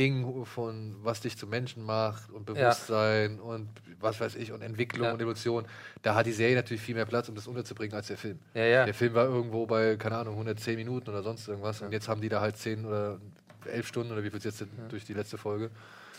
[0.00, 3.68] Ding von was dich zum Menschen macht und Bewusstsein und
[4.00, 5.12] was weiß ich und Entwicklung Ja.
[5.12, 5.66] und Evolution.
[6.02, 8.38] Da hat die Serie natürlich viel mehr Platz, um das unterzubringen als der Film.
[8.54, 8.84] Ja, ja.
[8.86, 11.82] Der Film war irgendwo bei, keine Ahnung, 110 Minuten oder sonst irgendwas.
[11.82, 13.20] Und jetzt haben die da halt 10 oder
[13.66, 15.70] 11 Stunden oder wie viel es jetzt sind durch die letzte Folge.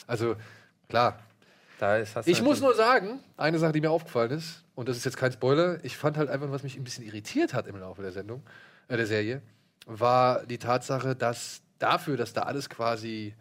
[0.08, 0.36] Also,
[0.88, 1.20] klar.
[2.00, 5.06] Ist, Ich halt muss nur sagen, eine Sache, die mir aufgefallen ist, und das ist
[5.06, 8.04] jetzt kein Spoiler, ich fand halt einfach, was mich ein bisschen irritiert hat im Laufe
[8.04, 8.44] der Sendung,
[8.88, 9.42] äh, der Serie,
[9.88, 13.34] war die Tatsache, dass dafür, dass da alles quasi,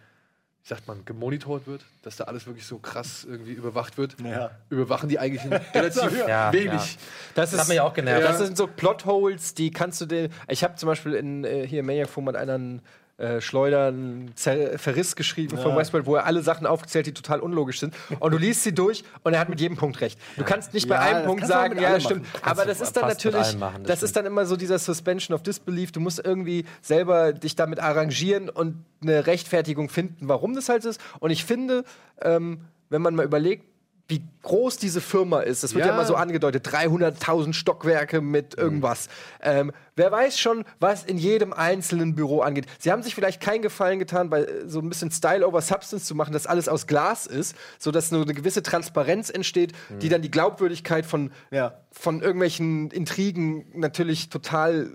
[0.63, 4.51] wie sagt man, gemonitort wird, dass da alles wirklich so krass irgendwie überwacht wird, Ja.
[4.69, 5.43] überwachen die eigentlich
[5.75, 6.73] relativ Ja, wenig.
[6.73, 6.99] ja.
[7.35, 8.25] Das, hat mich auch genervt.
[8.25, 10.29] Das sind so Plotholes, die kannst du dir.
[10.49, 12.83] Ich habe zum Beispiel in äh, hier Maniac Format einen
[13.21, 17.79] äh, Schleudern Zer Verriss geschrieben von Westworld, wo er alle Sachen aufgezählt, die total unlogisch
[17.81, 17.95] sind.
[18.19, 20.19] Und du liest sie durch und er hat mit jedem Punkt recht.
[20.37, 22.27] Du kannst nicht bei Ja, einem Punkt sagen, ja, stimmt.
[22.43, 25.43] Aber das ist dann natürlich, machen, das das ist dann immer so dieser Suspension of
[25.43, 25.93] Disbelief.
[25.93, 31.01] Du musst irgendwie selber dich damit arrangieren und eine Rechtfertigung finden, warum das halt ist.
[31.19, 31.85] Und ich finde,
[32.23, 33.67] ähm, wenn man mal überlegt,
[34.11, 35.63] wie groß diese Firma ist.
[35.63, 35.97] Das wird ja, Ja.
[35.97, 36.67] immer so angedeutet.
[36.67, 39.09] 300.000 Stockwerke mit irgendwas.
[39.41, 42.67] Ähm, wer weiß schon, was in jedem einzelnen Büro angeht.
[42.79, 46.05] Sie haben sich vielleicht keinen Gefallen getan, bei äh, so ein bisschen Style over Substance
[46.07, 50.23] zu machen, dass alles aus Glas ist, sodass nur eine gewisse Transparenz entsteht, die dann
[50.23, 51.75] die Glaubwürdigkeit von, Ja.
[51.93, 54.91] von irgendwelchen Intrigen natürlich total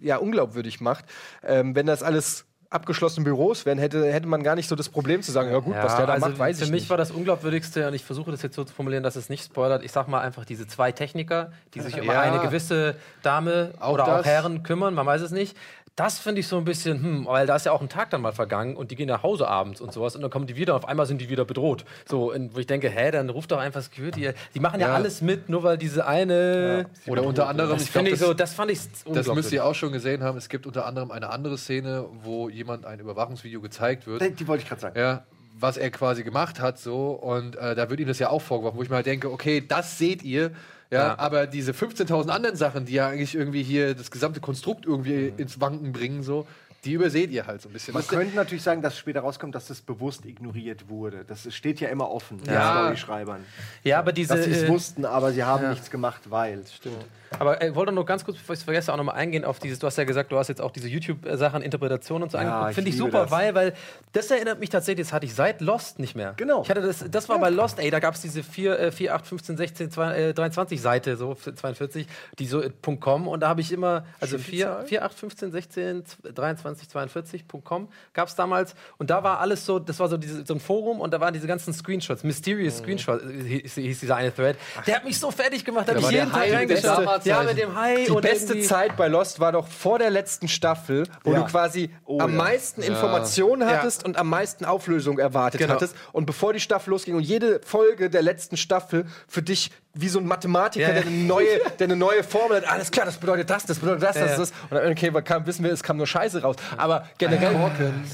[0.00, 1.04] äh, ja, unglaubwürdig macht.
[1.44, 5.22] Ähm, wenn das alles abgeschlossenen Büros wären, hätte, hätte man gar nicht so das Problem
[5.22, 6.90] zu sagen, ja gut, was der da also macht, weiß für ich mich nicht.
[6.90, 9.84] war das unglaubwürdigste, und ich versuche das jetzt so zu formulieren, dass es nicht spoilert.
[9.84, 12.20] Ich sag mal einfach diese zwei Techniker, die sich um Ja.
[12.20, 14.26] eine gewisse Dame Auch oder auch das.
[14.26, 15.56] Herren kümmern, man weiß es nicht.
[15.94, 18.22] Das finde ich so ein bisschen, hm, weil da ist ja auch ein Tag dann
[18.22, 20.74] mal vergangen und die gehen nach Hause abends und sowas und dann kommen die wieder
[20.74, 21.84] und auf einmal sind die wieder bedroht.
[22.08, 24.30] So, und wo ich denke, hä, dann ruft doch einfach Security.
[24.54, 24.94] Die machen ja, Ja.
[24.94, 26.86] alles mit, nur weil diese eine.
[27.06, 28.78] Oder unter anderem, Das ich glaub, finde ich das- so, das fand ich
[29.12, 30.38] Das müsst ihr auch schon gesehen haben.
[30.38, 34.22] Es gibt unter anderem eine andere Szene, wo jemand ein Überwachungsvideo gezeigt wird.
[34.22, 34.98] Die, die wollte ich gerade sagen.
[34.98, 35.24] Ja,
[35.60, 37.10] was er quasi gemacht hat, so.
[37.10, 39.62] Und äh, da wird ihm das ja auch vorgeworfen, wo ich mir halt denke, okay,
[39.66, 40.52] das seht ihr.
[40.92, 41.18] Ja, Ja.
[41.18, 45.58] aber diese 15.000 anderen Sachen, die ja eigentlich irgendwie hier das gesamte Konstrukt irgendwie ins
[45.60, 46.46] Wanken bringen, so,
[46.84, 47.94] die überseht ihr halt so ein bisschen.
[47.94, 51.24] Man könnte natürlich sagen, dass später rauskommt, dass das bewusst ignoriert wurde.
[51.26, 52.72] Das steht ja immer offen, den Ja.
[52.80, 53.44] Storyschreibern.
[53.84, 54.34] Ja, aber diese.
[54.34, 56.62] Dass sie es äh, wussten, aber sie haben nichts gemacht, weil.
[56.74, 57.04] Stimmt.
[57.38, 59.78] Aber ich wollte nur ganz kurz, bevor ich es vergesse, auch nochmal eingehen auf dieses,
[59.78, 62.70] du hast ja gesagt, du hast jetzt auch diese YouTube-Sachen, Interpretationen und so Ja, angeguckt.
[62.70, 63.30] ich Finde ich liebe super, das.
[63.30, 63.72] weil, weil
[64.12, 66.34] das erinnert mich tatsächlich, das hatte ich seit Lost nicht mehr.
[66.36, 66.60] Genau.
[66.62, 69.14] Ich hatte das, das war bei Lost, ey, da gab es diese 4, äh, 4,
[69.14, 72.06] 8, 15, 16, 2, äh, 23 Seite, so für 42,
[72.38, 72.70] die so äh,
[73.00, 76.04] .com und da habe ich immer, also 4, 4, 8, 15, 16,
[76.34, 80.44] 23, 42, .com gab es damals und da war alles so, das war so, diese,
[80.46, 84.16] so ein Forum und da waren diese ganzen Screenshots, Mysterious Screenshots, äh, hieß, hieß dieser
[84.16, 84.56] eine Thread.
[84.86, 87.24] Der hat mich so fertig gemacht, da habe ich jeden Tag reingeschaut.
[87.24, 87.48] Ja, halt.
[87.48, 91.32] mit dem Hai Die beste Zeit bei Lost war doch vor der letzten Staffel, wo
[91.32, 91.40] Ja.
[91.40, 92.36] du quasi Oh, am ja.
[92.36, 95.74] meisten Informationen hattest und am meisten Auflösung erwartet Genau.
[95.74, 95.94] hattest.
[96.12, 100.18] Und bevor die Staffel losging und jede Folge der letzten Staffel für dich wie so
[100.18, 101.00] ein Mathematiker, Ja, ja.
[101.02, 102.68] der, eine neue, der eine neue Formel hat.
[102.70, 104.36] Alles klar, das bedeutet das, das bedeutet das, Ja, das, ja.
[104.38, 104.50] das.
[104.70, 106.56] Und dann, okay, kam, wissen wir, es kam nur Scheiße raus.
[106.76, 107.54] Aber generell,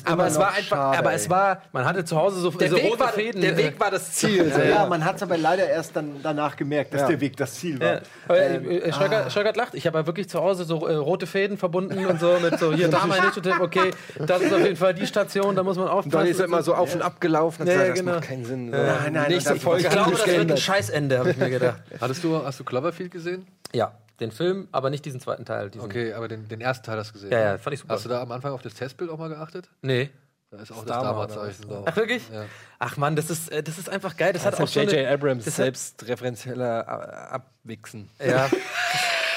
[0.04, 2.76] aber es war einfach, schade, aber es war, Man hatte zu Hause so, der, so
[2.76, 3.40] Weg rote war, Fäden.
[3.40, 4.50] der äh, Weg war das Ziel.
[4.50, 4.86] Ja, ja.
[4.86, 7.08] man hat es aber leider erst dann danach gemerkt, dass Ja.
[7.08, 7.86] der Weg das Ziel war.
[7.94, 8.00] Ja.
[8.26, 9.74] Aber, äh, äh, Schröckert, Schröckert lacht.
[9.74, 12.72] Ich habe ja wirklich zu Hause so äh, rote Fäden verbunden und so mit so
[12.72, 15.88] hier da mein Initiative, okay, das ist auf jeden Fall die Station, da muss man
[15.88, 16.10] aufpassen.
[16.10, 17.66] Dann ist er immer so auf und ab gelaufen.
[17.66, 18.14] Ja, gesagt, ja, das genau.
[18.16, 18.70] macht keinen Sinn.
[18.72, 18.76] So.
[18.76, 20.56] Nein, nein, Nächste Folge ich glaube, das wird ein.
[20.56, 21.80] Scheißende, habe ich mir gedacht.
[22.00, 23.46] Hattest du, hast du Cloverfield gesehen?
[23.72, 25.70] Ja, den Film, aber nicht diesen zweiten Teil.
[25.70, 25.84] Diesen.
[25.84, 27.30] Okay, aber den, den ersten Teil hast du gesehen.
[27.30, 27.58] Ja, ja, ne?
[27.58, 27.94] fand ich super.
[27.94, 29.68] Hast du da am Anfang auf das Testbild auch mal geachtet?
[29.82, 30.10] Nee.
[30.50, 31.84] Da ist auch Star das Wars, Dama-Zeichen drauf.
[31.86, 32.22] Ach, wirklich?
[32.32, 32.46] Ja.
[32.78, 34.32] Ach man, das ist, äh, das ist einfach geil.
[34.32, 35.06] Das, Das hat auch J.J.
[35.06, 38.08] Abrams selbstreferenzieller äh, Abwichsen.
[38.18, 38.48] Ja,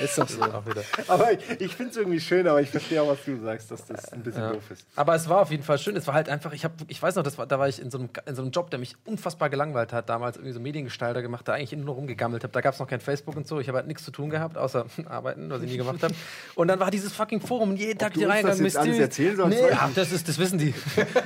[0.00, 0.42] Ist doch so.
[0.42, 0.82] auch wieder.
[1.08, 3.86] Aber ich, ich finde es irgendwie schön, aber ich verstehe auch, was du sagst, dass
[3.86, 4.86] das ein bisschen doof ist.
[4.96, 5.96] Aber es war auf jeden Fall schön.
[5.96, 7.90] Es war halt einfach, ich, hab, ich weiß noch, das war, da war ich in
[7.90, 10.08] so, einem, in so einem Job, der mich unfassbar gelangweilt hat.
[10.08, 12.52] Damals irgendwie so Mediengestalter gemacht, da eigentlich nur rumgegammelt habe.
[12.52, 13.60] Da gab es noch kein Facebook und so.
[13.60, 16.14] Ich habe halt nichts zu tun gehabt, außer arbeiten, was ich nie gemacht habe.
[16.54, 18.64] Und dann war dieses fucking Forum und jeden Tag die reingegangen.
[18.64, 20.74] das jetzt alles erzählen sollst, nee, ach, das, ist, das wissen die.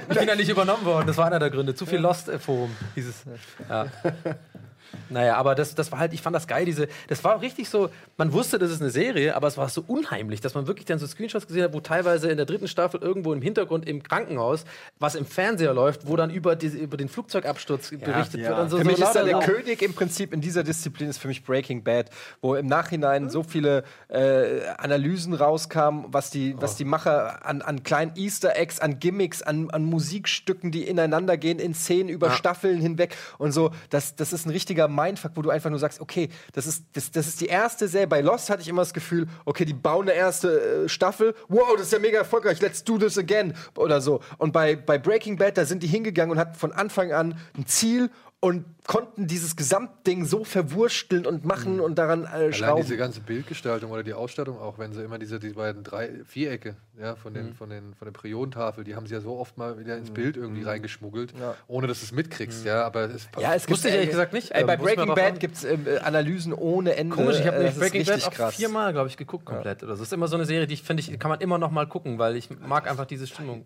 [0.08, 1.06] Ich bin ja nicht übernommen worden.
[1.06, 1.74] Das war einer der Gründe.
[1.74, 3.24] Zu viel Lost-Forum hieß es.
[3.68, 3.86] Ja.
[5.10, 7.68] Naja, aber das, das war halt, ich fand das geil, diese, das war auch richtig
[7.68, 10.86] so, man wusste, das ist eine Serie, aber es war so unheimlich, dass man wirklich
[10.86, 14.02] dann so Screenshots gesehen hat, wo teilweise in der dritten Staffel irgendwo im Hintergrund im
[14.02, 14.64] Krankenhaus,
[14.98, 18.50] was im Fernseher läuft, wo dann über, diese, über den Flugzeugabsturz berichtet ja.
[18.50, 18.58] wird.
[18.60, 20.62] Und so, Für so mich ist da lauter der so- König im Prinzip in dieser
[20.62, 22.10] Disziplin ist für mich Breaking Bad,
[22.40, 27.82] wo im Nachhinein so viele äh, Analysen rauskamen, was die, was die Macher an, an
[27.82, 32.80] kleinen Easter Eggs, an Gimmicks, an, an Musikstücken, die ineinander gehen, in Szenen über Staffeln
[32.80, 33.70] hinweg und so.
[33.90, 37.10] Das, das ist ein richtiger Mindfuck, wo du einfach nur sagst, okay, das ist, das,
[37.10, 38.06] das ist die erste Serie.
[38.06, 41.74] Bei Lost hatte ich immer das Gefühl, okay, die bauen eine erste äh, Staffel, wow,
[41.76, 44.20] das ist ja mega erfolgreich, let's do this again oder so.
[44.38, 47.66] Und bei, bei Breaking Bad, da sind die hingegangen und hatten von Anfang an ein
[47.66, 48.10] Ziel
[48.44, 52.82] und konnten dieses Gesamtding so verwursteln und machen und daran äh, Allein schrauben.
[52.82, 56.76] diese ganze Bildgestaltung oder die Ausstattung auch, wenn sie immer diese die beiden drei Vierecke
[57.00, 59.78] ja, von, den, von, den, von der Periodentafel, die haben sie ja so oft mal
[59.78, 61.32] wieder ins Bild irgendwie reingeschmuggelt,
[61.68, 64.50] ohne dass du es mitkriegst, ja, aber es ja, es Wusste ich ehrlich gesagt nicht,
[64.50, 67.16] Ey, bei ähm, muss man Breaking Bad gibt es äh, Analysen ohne Ende.
[67.16, 68.56] Komisch, ich habe Äh, Breaking Bad auch krass.
[68.56, 69.82] viermal, glaube ich, geguckt komplett.
[69.82, 70.02] Oder so.
[70.02, 71.86] Das ist immer so eine Serie, die ich finde, ich, kann man immer noch mal
[71.86, 73.64] gucken, weil ich mag einfach diese Stimmung.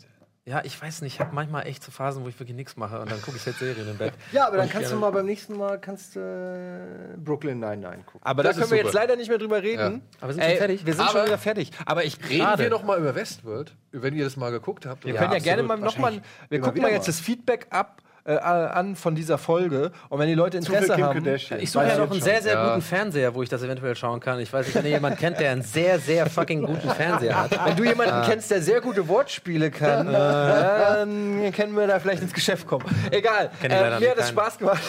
[0.49, 2.99] Ja, ich weiß nicht, ich habe manchmal echt so Phasen, wo ich wirklich nichts mache
[3.01, 4.15] und dann gucke ich jetzt Serien im Bett.
[4.33, 6.79] Ja, aber dann kannst du gerne- mal beim nächsten Mal kannst, äh,
[7.19, 8.21] Brooklyn Nine-Nine gucken.
[8.23, 10.01] Aber Das da können ist wir jetzt leider nicht mehr drüber reden.
[10.21, 10.87] Aber wir sind schon fertig.
[10.87, 11.71] Wir sind Aber- schon wieder fertig.
[11.85, 12.63] Aber ich Reden Schade.
[12.63, 15.05] wir noch mal über Westworld, wenn ihr das mal geguckt habt.
[15.05, 15.21] Wir oder?
[15.23, 15.81] können ja gerne absolut.
[15.81, 16.23] mal nochmal.
[16.49, 17.07] Wir gucken mal jetzt mal.
[17.09, 19.91] das Feedback ab äh, an von dieser Folge.
[20.09, 21.25] Und wenn die Leute Interesse haben.
[21.25, 21.61] Kardashian.
[21.61, 22.69] Ich suche ja noch jetzt einen sehr, sehr Ja.
[22.71, 24.39] guten Fernseher, wo ich das eventuell schauen kann.
[24.41, 27.67] Ich weiß nicht, wenn ihr jemanden kennt, der einen sehr, sehr fucking guten Fernseher hat.
[27.67, 32.33] Wenn du jemanden kennst, der sehr gute Wortspiele kann, dann können wir da vielleicht ins
[32.33, 32.85] Geschäft kommen.
[33.11, 33.51] Egal.
[33.63, 34.27] Äh, mir hat es keinen.
[34.29, 34.83] Spaß gemacht.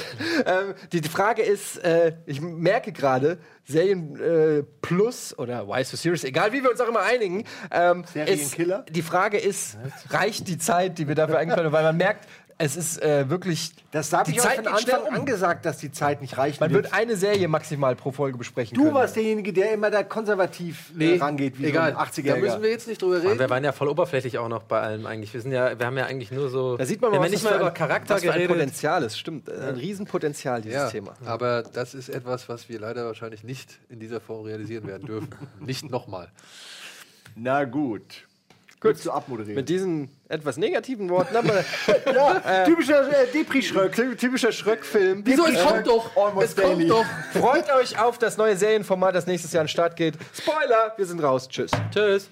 [0.45, 5.97] ähm, die, die Frage ist, äh, ich merke gerade, Serien äh, Plus oder Wise to
[5.97, 8.85] Series, egal wie wir uns auch immer einigen, ähm, ist, Serienkiller?
[8.89, 9.77] die Frage ist,
[10.09, 11.73] reicht die Zeit, die wir dafür eingefallen haben?
[11.73, 12.27] Weil man merkt,
[12.61, 13.71] es ist äh, wirklich.
[13.91, 15.19] Das habe Die ich auch Zeit von geht schnell Anfang um.
[15.21, 16.83] an gesagt, dass die Zeit nicht reichen Man wird.
[16.83, 18.95] wird eine Serie maximal pro Folge besprechen Du können.
[18.95, 21.93] warst derjenige, der immer da konservativ äh, rangeht, wie egal.
[21.93, 22.27] so ein 80er.
[22.27, 23.39] Da müssen wir jetzt nicht drüber reden.
[23.39, 25.33] Wir waren ja voll oberflächlich auch noch bei allem eigentlich.
[25.33, 26.75] Wir sind ja, wir haben ja eigentlich nur so.
[26.75, 28.47] Da sieht man wir mal, was nicht mal über Charakter was für ein.
[28.47, 29.17] Potenzial ist.
[29.17, 31.13] Stimmt, ein Riesenpotenzial, dieses ja, Thema.
[31.25, 35.29] aber das ist etwas, was wir leider wahrscheinlich nicht in dieser Form realisieren werden dürfen.
[35.61, 36.27] nicht nochmal.
[37.35, 38.25] Na gut.
[38.81, 39.05] Gut.
[39.05, 39.55] du abmoderieren?
[39.55, 41.63] Mit diesen etwas negativen Worten haben wir
[42.13, 43.93] ja, typischer äh, Depri-Schröck.
[43.93, 45.21] Ty- typischer Schröck-Film.
[45.25, 45.45] Wieso?
[45.45, 46.15] Es kommt doch!
[46.15, 46.87] Almost Es kommt Daily.
[46.87, 47.05] doch!
[47.33, 50.13] Freut euch auf das neue Serienformat, das nächstes Jahr an den Start geht.
[50.33, 51.47] Spoiler, wir sind raus.
[51.49, 51.71] Tschüss.
[51.93, 52.29] Tschüss.